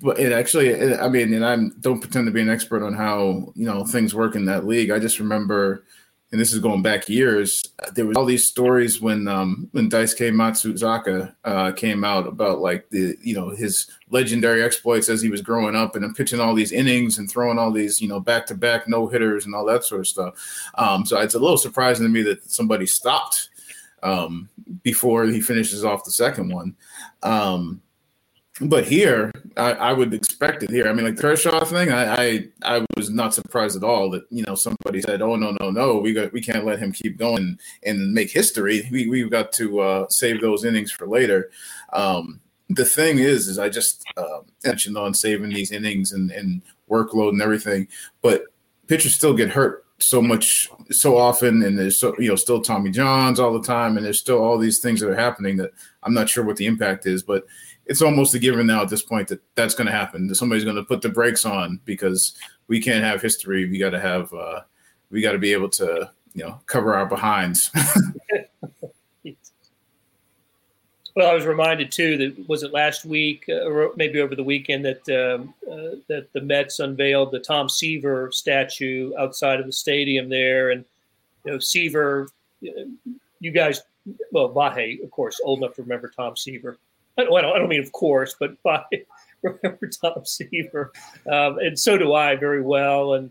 but 0.00 0.18
it 0.18 0.32
actually, 0.32 0.68
it, 0.68 1.00
I 1.00 1.08
mean, 1.08 1.32
and 1.34 1.44
I 1.44 1.56
don't 1.80 2.00
pretend 2.00 2.26
to 2.26 2.32
be 2.32 2.40
an 2.40 2.50
expert 2.50 2.84
on 2.84 2.94
how 2.94 3.52
you 3.54 3.66
know 3.66 3.84
things 3.84 4.14
work 4.14 4.36
in 4.36 4.44
that 4.46 4.66
league. 4.66 4.90
I 4.90 4.98
just 4.98 5.18
remember, 5.18 5.84
and 6.30 6.40
this 6.40 6.52
is 6.52 6.60
going 6.60 6.82
back 6.82 7.08
years. 7.08 7.64
There 7.94 8.06
was 8.06 8.16
all 8.16 8.24
these 8.24 8.46
stories 8.46 9.00
when 9.00 9.26
um, 9.26 9.68
when 9.72 9.90
Daisuke 9.90 10.32
Matsuzaka 10.32 11.34
uh, 11.44 11.72
came 11.72 12.04
out 12.04 12.26
about 12.26 12.60
like 12.60 12.88
the 12.90 13.16
you 13.22 13.34
know 13.34 13.50
his 13.50 13.90
legendary 14.10 14.62
exploits 14.62 15.08
as 15.08 15.22
he 15.22 15.30
was 15.30 15.42
growing 15.42 15.74
up 15.74 15.96
and 15.96 16.14
pitching 16.14 16.40
all 16.40 16.54
these 16.54 16.72
innings 16.72 17.18
and 17.18 17.30
throwing 17.30 17.58
all 17.58 17.72
these 17.72 18.00
you 18.00 18.08
know 18.08 18.20
back 18.20 18.46
to 18.46 18.54
back 18.54 18.88
no 18.88 19.08
hitters 19.08 19.46
and 19.46 19.54
all 19.54 19.64
that 19.64 19.84
sort 19.84 20.02
of 20.02 20.08
stuff. 20.08 20.34
Um, 20.76 21.04
so 21.04 21.18
it's 21.20 21.34
a 21.34 21.40
little 21.40 21.58
surprising 21.58 22.06
to 22.06 22.12
me 22.12 22.22
that 22.22 22.48
somebody 22.50 22.86
stopped 22.86 23.48
um, 24.02 24.48
before 24.82 25.24
he 25.24 25.40
finishes 25.40 25.84
off 25.84 26.04
the 26.04 26.10
second 26.10 26.52
one. 26.52 26.76
Um, 27.22 27.82
but 28.60 28.84
here, 28.84 29.32
I, 29.56 29.72
I, 29.72 29.92
would 29.92 30.12
expect 30.12 30.62
it 30.62 30.70
here. 30.70 30.88
I 30.88 30.92
mean, 30.92 31.06
like 31.06 31.16
Kershaw 31.16 31.64
thing, 31.64 31.90
I, 31.90 32.14
I, 32.14 32.48
I 32.62 32.86
was 32.96 33.08
not 33.08 33.32
surprised 33.34 33.76
at 33.76 33.84
all 33.84 34.10
that 34.10 34.24
you 34.30 34.44
know 34.46 34.54
somebody 34.54 35.00
said, 35.00 35.22
"Oh 35.22 35.36
no, 35.36 35.56
no, 35.60 35.70
no, 35.70 35.96
we 35.96 36.12
got 36.12 36.32
we 36.32 36.42
can't 36.42 36.66
let 36.66 36.78
him 36.78 36.92
keep 36.92 37.16
going 37.16 37.58
and 37.84 38.12
make 38.12 38.30
history. 38.30 38.86
We 38.90 39.08
we've 39.08 39.30
got 39.30 39.52
to 39.52 39.80
uh, 39.80 40.08
save 40.08 40.40
those 40.40 40.64
innings 40.64 40.92
for 40.92 41.06
later." 41.06 41.50
Um, 41.92 42.40
the 42.68 42.84
thing 42.84 43.18
is, 43.18 43.48
is 43.48 43.58
I 43.58 43.68
just 43.68 44.04
uh, 44.16 44.40
mentioned 44.64 44.96
on 44.96 45.14
saving 45.14 45.50
these 45.50 45.72
innings 45.72 46.12
and, 46.12 46.30
and 46.30 46.62
workload 46.88 47.30
and 47.30 47.42
everything, 47.42 47.88
but 48.22 48.44
pitchers 48.86 49.14
still 49.14 49.34
get 49.34 49.50
hurt 49.50 49.84
so 50.02 50.22
much 50.22 50.68
so 50.90 51.16
often 51.16 51.62
and 51.62 51.78
there's 51.78 51.98
so 51.98 52.14
you 52.18 52.28
know 52.28 52.34
still 52.34 52.60
tommy 52.60 52.90
johns 52.90 53.38
all 53.38 53.52
the 53.52 53.66
time 53.66 53.96
and 53.96 54.06
there's 54.06 54.18
still 54.18 54.42
all 54.42 54.56
these 54.56 54.78
things 54.78 54.98
that 54.98 55.10
are 55.10 55.14
happening 55.14 55.58
that 55.58 55.70
i'm 56.02 56.14
not 56.14 56.28
sure 56.28 56.42
what 56.42 56.56
the 56.56 56.64
impact 56.64 57.06
is 57.06 57.22
but 57.22 57.44
it's 57.90 58.02
almost 58.02 58.34
a 58.34 58.38
given 58.38 58.68
now 58.68 58.82
at 58.82 58.88
this 58.88 59.02
point 59.02 59.26
that 59.28 59.42
that's 59.56 59.74
going 59.74 59.88
to 59.88 59.92
happen. 59.92 60.28
That 60.28 60.36
somebody's 60.36 60.62
going 60.62 60.76
to 60.76 60.84
put 60.84 61.02
the 61.02 61.08
brakes 61.08 61.44
on 61.44 61.80
because 61.84 62.36
we 62.68 62.80
can't 62.80 63.02
have 63.02 63.20
history. 63.20 63.68
We 63.68 63.78
got 63.78 63.90
to 63.90 64.00
have, 64.00 64.32
uh, 64.32 64.60
we 65.10 65.20
got 65.20 65.32
to 65.32 65.38
be 65.38 65.52
able 65.52 65.70
to, 65.70 66.08
you 66.32 66.44
know, 66.44 66.60
cover 66.66 66.94
our 66.94 67.04
behinds. 67.04 67.70
Well, 71.16 71.28
I 71.28 71.34
was 71.34 71.44
reminded 71.44 71.90
too 71.90 72.16
that 72.18 72.48
was 72.48 72.62
it 72.62 72.72
last 72.72 73.04
week 73.04 73.44
uh, 73.48 73.68
or 73.68 73.90
maybe 73.96 74.20
over 74.20 74.36
the 74.36 74.44
weekend 74.44 74.84
that 74.84 75.08
um, 75.08 75.52
uh, 75.68 75.96
that 76.06 76.32
the 76.32 76.40
Mets 76.40 76.78
unveiled 76.78 77.32
the 77.32 77.40
Tom 77.40 77.68
Seaver 77.68 78.30
statue 78.30 79.12
outside 79.18 79.58
of 79.58 79.66
the 79.66 79.72
stadium 79.72 80.28
there, 80.28 80.70
and 80.70 80.84
you 81.44 81.52
know 81.52 81.58
Seaver, 81.58 82.28
you 82.60 83.50
guys, 83.50 83.82
well 84.30 84.50
Vahe, 84.50 85.02
of 85.02 85.10
course, 85.10 85.40
old 85.44 85.58
enough 85.58 85.74
to 85.74 85.82
remember 85.82 86.08
Tom 86.08 86.36
Seaver. 86.36 86.78
I 87.36 87.40
don't, 87.40 87.54
I 87.54 87.58
don't 87.58 87.68
mean 87.68 87.80
of 87.80 87.92
course, 87.92 88.34
but 88.38 88.62
Vahe 88.64 89.04
remember 89.42 89.88
Tom 89.88 90.24
Seaver, 90.24 90.92
um, 91.30 91.58
and 91.58 91.78
so 91.78 91.96
do 91.96 92.12
I 92.14 92.36
very 92.36 92.62
well. 92.62 93.14
And 93.14 93.30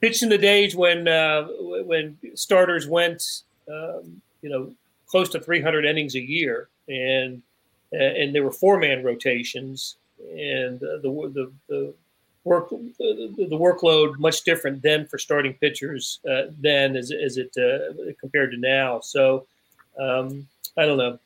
pitched 0.00 0.22
in 0.22 0.28
the 0.28 0.38
days 0.38 0.76
when 0.76 1.08
uh, 1.08 1.46
when 1.84 2.16
starters 2.34 2.86
went, 2.86 3.22
um, 3.70 4.20
you 4.42 4.50
know, 4.50 4.72
close 5.06 5.28
to 5.30 5.40
300 5.40 5.84
innings 5.84 6.14
a 6.14 6.20
year, 6.20 6.68
and 6.88 7.42
and 7.92 8.34
there 8.34 8.42
were 8.42 8.52
four 8.52 8.78
man 8.78 9.02
rotations, 9.02 9.96
and 10.30 10.82
uh, 10.82 10.98
the 11.02 11.32
the 11.34 11.52
the 11.68 11.94
work 12.44 12.70
the, 12.70 13.34
the, 13.36 13.58
workload 13.58 14.18
much 14.18 14.42
different 14.42 14.80
then 14.82 15.06
for 15.06 15.18
starting 15.18 15.52
pitchers 15.54 16.20
uh, 16.30 16.44
then 16.58 16.96
as, 16.96 17.10
as 17.10 17.36
it 17.36 17.54
uh, 17.58 18.12
compared 18.18 18.50
to 18.52 18.56
now. 18.56 19.00
So 19.00 19.46
um, 19.98 20.46
I 20.76 20.86
don't 20.86 20.98
know. 20.98 21.18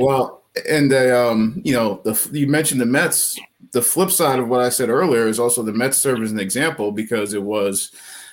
Well, 0.00 0.42
and 0.68 0.90
the 0.90 1.18
um, 1.18 1.60
you 1.64 1.74
know 1.74 2.00
the 2.04 2.28
you 2.32 2.46
mentioned 2.46 2.80
the 2.80 2.86
Mets. 2.86 3.38
The 3.72 3.82
flip 3.82 4.10
side 4.10 4.38
of 4.38 4.48
what 4.48 4.60
I 4.60 4.68
said 4.68 4.88
earlier 4.88 5.26
is 5.26 5.38
also 5.38 5.62
the 5.62 5.72
Mets 5.72 5.98
serve 5.98 6.22
as 6.22 6.32
an 6.32 6.40
example 6.40 6.92
because 6.92 7.34
it 7.34 7.42
was 7.42 7.92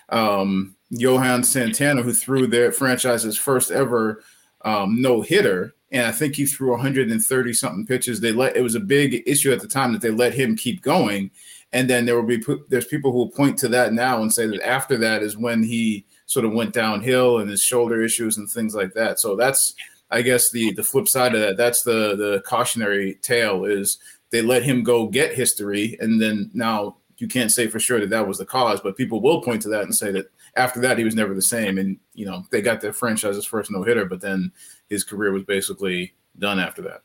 um, 0.10 0.76
Johan 0.90 1.44
Santana 1.44 2.02
who 2.02 2.14
threw 2.14 2.48
their 2.48 2.72
franchise's 2.72 3.38
first 3.38 3.72
ever 3.72 4.24
um, 4.64 5.02
no 5.02 5.22
hitter, 5.22 5.76
and 5.92 6.06
I 6.06 6.12
think 6.12 6.36
he 6.36 6.46
threw 6.46 6.72
130 6.72 7.54
something 7.54 7.86
pitches. 7.86 8.22
They 8.22 8.32
let 8.32 8.56
it 8.56 8.62
was 8.62 8.76
a 8.76 8.80
big 8.80 9.24
issue 9.26 9.52
at 9.52 9.60
the 9.60 9.68
time 9.68 9.92
that 9.94 10.02
they 10.02 10.12
let 10.12 10.34
him 10.34 10.56
keep 10.56 10.82
going, 10.82 11.30
and 11.74 11.90
then 11.90 12.06
there 12.06 12.16
will 12.16 12.28
be 12.28 12.42
there's 12.70 12.88
people 12.88 13.12
who 13.12 13.18
will 13.18 13.32
point 13.32 13.58
to 13.60 13.68
that 13.70 13.92
now 13.92 14.22
and 14.22 14.32
say 14.32 14.48
that 14.48 14.66
after 14.66 14.98
that 14.98 15.24
is 15.24 15.36
when 15.36 15.64
he 15.64 16.06
sort 16.26 16.46
of 16.46 16.54
went 16.54 16.74
downhill 16.74 17.40
and 17.40 17.50
his 17.50 17.62
shoulder 17.62 18.02
issues 18.02 18.38
and 18.38 18.50
things 18.50 18.74
like 18.74 18.94
that. 18.94 19.20
So 19.20 19.36
that's 19.36 19.76
I 20.14 20.22
guess 20.22 20.52
the 20.52 20.72
the 20.74 20.84
flip 20.84 21.08
side 21.08 21.34
of 21.34 21.42
that. 21.42 21.58
That's 21.58 21.82
the 21.84 22.16
the 22.16 22.44
cautionary 22.46 23.16
tale 23.16 23.66
is 23.66 23.98
they 24.30 24.42
let 24.42 24.64
him 24.64 24.84
go 24.84 25.08
get 25.08 25.34
history, 25.34 25.98
and 26.00 26.22
then 26.22 26.52
now 26.54 26.98
you 27.18 27.28
can't 27.28 27.52
say 27.52 27.68
for 27.68 27.80
sure 27.80 28.00
that 28.00 28.10
that 28.12 28.28
was 28.28 28.38
the 28.38 28.46
cause, 28.46 28.80
but 28.82 28.98
people 28.98 29.22
will 29.22 29.42
point 29.42 29.62
to 29.64 29.70
that 29.70 29.84
and 29.84 29.96
say 29.96 30.12
that 30.12 30.28
after 30.56 30.80
that 30.82 30.98
he 30.98 31.04
was 31.04 31.16
never 31.16 31.34
the 31.34 31.42
same. 31.42 31.78
And 31.78 31.98
you 32.14 32.26
know 32.26 32.46
they 32.52 32.62
got 32.62 32.80
their 32.80 32.94
franchise's 32.94 33.46
first 33.46 33.72
no 33.72 33.84
hitter, 33.84 34.06
but 34.06 34.22
then 34.22 34.52
his 34.90 35.04
career 35.04 35.32
was 35.32 35.44
basically 35.44 36.14
done 36.38 36.60
after 36.60 36.82
that. 36.84 37.02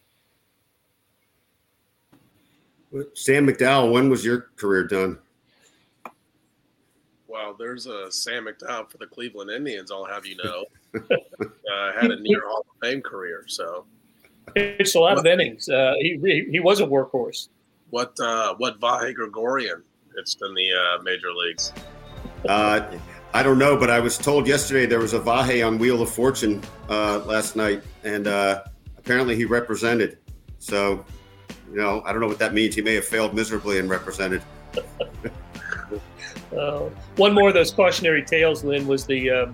Sam 3.15 3.47
McDowell, 3.47 3.93
when 3.93 4.09
was 4.09 4.25
your 4.25 4.51
career 4.57 4.85
done? 4.85 5.19
Well, 7.27 7.55
there's 7.59 7.87
a 7.87 8.11
Sam 8.11 8.47
McDowell 8.47 8.91
for 8.91 8.99
the 8.99 9.07
Cleveland 9.07 9.51
Indians. 9.51 9.91
I'll 9.91 10.07
have 10.07 10.27
you 10.27 10.37
know, 10.37 10.65
uh, 10.95 11.93
had 12.01 12.11
a 12.11 12.21
near 12.21 12.43
Hall 12.47 12.67
of 12.69 12.89
Fame 12.89 13.03
career. 13.03 13.45
So 13.47 13.85
it's 14.57 14.95
a 14.95 15.01
lot 15.01 15.17
what, 15.17 15.27
of 15.27 15.27
innings. 15.27 15.69
Uh, 15.69 15.95
he 16.01 16.47
he 16.51 16.61
was 16.61 16.81
a 16.81 16.87
workhorse. 16.87 17.49
What 17.91 18.19
uh, 18.21 18.55
what 18.57 18.81
Vahe 18.81 19.15
Gregorian 19.15 19.83
pitched 20.15 20.39
in 20.43 20.55
the 20.55 20.73
uh, 20.73 21.03
major 21.03 21.33
leagues? 21.33 21.73
Uh, 22.49 22.99
I 23.35 23.43
don't 23.43 23.59
know, 23.59 23.77
but 23.77 23.91
I 23.91 24.01
was 24.01 24.17
told 24.17 24.47
yesterday 24.47 24.87
there 24.87 25.01
was 25.01 25.13
a 25.13 25.21
Vahe 25.21 25.67
on 25.67 25.79
Wheel 25.79 26.01
of 26.03 26.11
Fortune 26.11 26.63
uh, 26.89 27.19
last 27.27 27.57
night, 27.57 27.83
and 28.05 28.27
uh, 28.27 28.65
apparently 28.97 29.37
he 29.37 29.45
represented. 29.45 30.19
So, 30.59 31.05
you 31.71 31.77
know, 31.77 32.03
I 32.05 32.13
don't 32.13 32.21
know 32.21 32.27
what 32.27 32.39
that 32.39 32.55
means. 32.55 32.75
He 32.75 32.83
may 32.83 32.95
have 32.95 33.05
failed 33.05 33.35
miserably 33.35 33.79
and 33.79 33.91
represented. 33.91 34.43
uh, 36.57 36.89
one 37.17 37.35
more 37.35 37.49
of 37.49 37.55
those 37.55 37.71
cautionary 37.71 38.25
tales, 38.25 38.65
Lynn, 38.65 38.87
was 38.87 39.05
the 39.07 39.31
uh, 39.31 39.47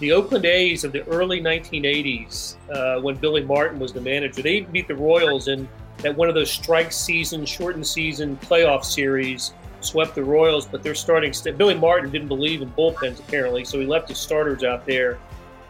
the 0.00 0.12
Oakland 0.12 0.44
A's 0.44 0.84
of 0.84 0.92
the 0.92 1.06
early 1.08 1.40
1980s 1.40 2.56
uh, 2.70 3.00
when 3.00 3.16
Billy 3.16 3.42
Martin 3.42 3.78
was 3.78 3.92
the 3.92 4.00
manager. 4.00 4.42
They 4.42 4.60
beat 4.60 4.88
the 4.88 4.94
Royals 4.94 5.48
in 5.48 5.68
that 5.98 6.16
one 6.16 6.28
of 6.28 6.34
those 6.34 6.50
strike 6.50 6.92
season, 6.92 7.44
shortened 7.44 7.86
season 7.86 8.36
playoff 8.42 8.84
series 8.84 9.52
swept 9.80 10.14
the 10.14 10.24
Royals, 10.24 10.66
but 10.66 10.82
they're 10.82 10.94
starting. 10.94 11.32
St- 11.32 11.58
Billy 11.58 11.74
Martin 11.74 12.10
didn't 12.10 12.28
believe 12.28 12.62
in 12.62 12.70
bullpens 12.72 13.18
apparently, 13.18 13.64
so 13.64 13.78
he 13.80 13.86
left 13.86 14.08
his 14.08 14.18
starters 14.18 14.64
out 14.64 14.86
there 14.86 15.18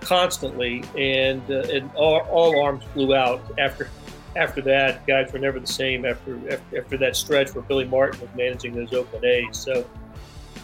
constantly, 0.00 0.84
and 0.96 1.42
uh, 1.50 1.60
and 1.72 1.90
all, 1.94 2.20
all, 2.30 2.62
arms 2.62 2.84
flew 2.92 3.14
out 3.14 3.40
after 3.58 3.90
after 4.36 4.60
that. 4.62 5.06
Guys 5.06 5.32
were 5.32 5.38
never 5.38 5.58
the 5.60 5.66
same 5.66 6.04
after, 6.04 6.36
after 6.50 6.78
after 6.78 6.96
that 6.98 7.16
stretch 7.16 7.54
where 7.54 7.62
Billy 7.62 7.84
Martin 7.84 8.20
was 8.20 8.30
managing 8.36 8.74
those 8.74 8.92
Oakland 8.92 9.24
A's. 9.24 9.56
So. 9.56 9.86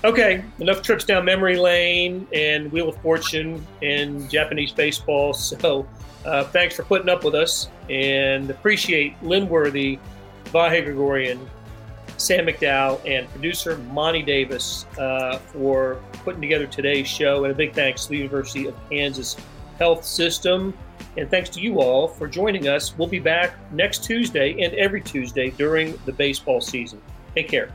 Okay, 0.05 0.45
enough 0.59 0.83
trips 0.83 1.03
down 1.05 1.25
memory 1.25 1.57
lane 1.57 2.29
and 2.31 2.71
Wheel 2.71 2.90
of 2.90 2.97
Fortune 2.99 3.67
and 3.81 4.31
Japanese 4.31 4.71
baseball. 4.71 5.33
So, 5.64 5.87
uh, 6.27 6.45
thanks 6.45 6.77
for 6.77 6.83
putting 6.85 7.09
up 7.09 7.25
with 7.25 7.35
us 7.35 7.69
and 7.88 8.51
appreciate 8.51 9.14
Lynn 9.23 9.49
Worthy, 9.49 9.99
Vahe 10.47 10.85
Gregorian, 10.85 11.49
Sam 12.19 12.47
McDowell, 12.47 13.01
and 13.07 13.29
producer 13.31 13.79
Monty 13.93 14.23
Davis 14.23 14.85
uh, 14.99 15.38
for 15.38 16.01
putting 16.25 16.40
together 16.40 16.67
today's 16.67 17.09
show. 17.09 17.45
And 17.45 17.53
a 17.53 17.57
big 17.57 17.73
thanks 17.73 18.05
to 18.05 18.11
the 18.11 18.19
University 18.19 18.67
of 18.67 18.75
Kansas 18.90 19.37
Health 19.79 20.05
System. 20.05 20.77
And 21.17 21.31
thanks 21.31 21.49
to 21.51 21.61
you 21.61 21.81
all 21.81 22.09
for 22.09 22.27
joining 22.27 22.69
us. 22.69 22.97
We'll 22.97 23.09
be 23.09 23.21
back 23.21 23.55
next 23.73 24.05
Tuesday 24.05 24.62
and 24.64 24.75
every 24.75 25.01
Tuesday 25.01 25.51
during 25.51 25.99
the 26.05 26.12
baseball 26.12 26.61
season. 26.61 27.01
Take 27.35 27.49
care. 27.49 27.71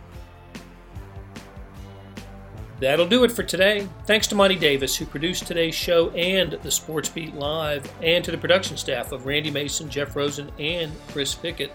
That'll 2.80 3.08
do 3.08 3.26
it 3.26 3.32
for 3.32 3.44
today. 3.44 3.88
Thanks 4.06 4.28
to 4.28 4.36
Monty 4.36 4.56
Davis, 4.56 4.96
who 4.96 5.06
produced 5.06 5.46
today's 5.46 5.76
show 5.76 6.12
and 6.12 6.54
the 6.54 6.72
Sports 6.72 7.10
Beat 7.10 7.36
Live, 7.36 7.92
and 8.02 8.24
to 8.24 8.32
the 8.32 8.38
production 8.38 8.78
staff 8.78 9.12
of 9.12 9.26
Randy 9.26 9.52
Mason, 9.52 9.89
Jeff 9.89 10.15
Rosen, 10.15 10.50
and 10.58 10.92
Chris 11.10 11.36
Pickett. 11.36 11.74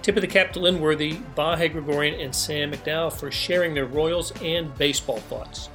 Tip 0.00 0.16
of 0.16 0.20
the 0.20 0.28
cap 0.28 0.52
to 0.52 0.60
Lynn 0.60 0.80
Worthy, 0.80 1.14
Vahe 1.36 1.72
Gregorian, 1.72 2.20
and 2.20 2.32
Sam 2.32 2.70
McDowell 2.70 3.12
for 3.12 3.32
sharing 3.32 3.74
their 3.74 3.86
Royals 3.86 4.32
and 4.40 4.72
baseball 4.78 5.18
thoughts. 5.18 5.70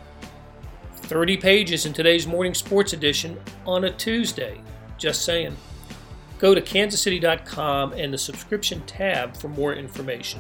30 0.95 1.36
pages 1.38 1.86
in 1.86 1.91
today's 1.91 2.26
morning 2.26 2.54
sports 2.54 2.93
edition 2.93 3.38
on 3.65 3.84
a 3.84 3.91
Tuesday. 3.91 4.62
Just 4.97 5.26
saying. 5.26 5.58
Go 6.39 6.56
to 6.56 6.62
kansascity.com 6.62 7.93
and 7.93 8.13
the 8.13 8.17
subscription 8.17 8.82
tab 8.86 9.36
for 9.36 9.49
more 9.49 9.73
information. 9.73 10.39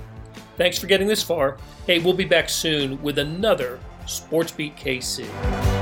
Thanks 0.57 0.77
for 0.77 0.87
getting 0.87 1.07
this 1.07 1.23
far. 1.23 1.57
Hey, 1.85 1.99
we'll 1.99 2.13
be 2.13 2.25
back 2.25 2.47
soon 2.47 3.01
with 3.03 3.19
another 3.19 3.79
Sports 4.05 4.51
Beat 4.51 4.75
KC. 4.75 5.72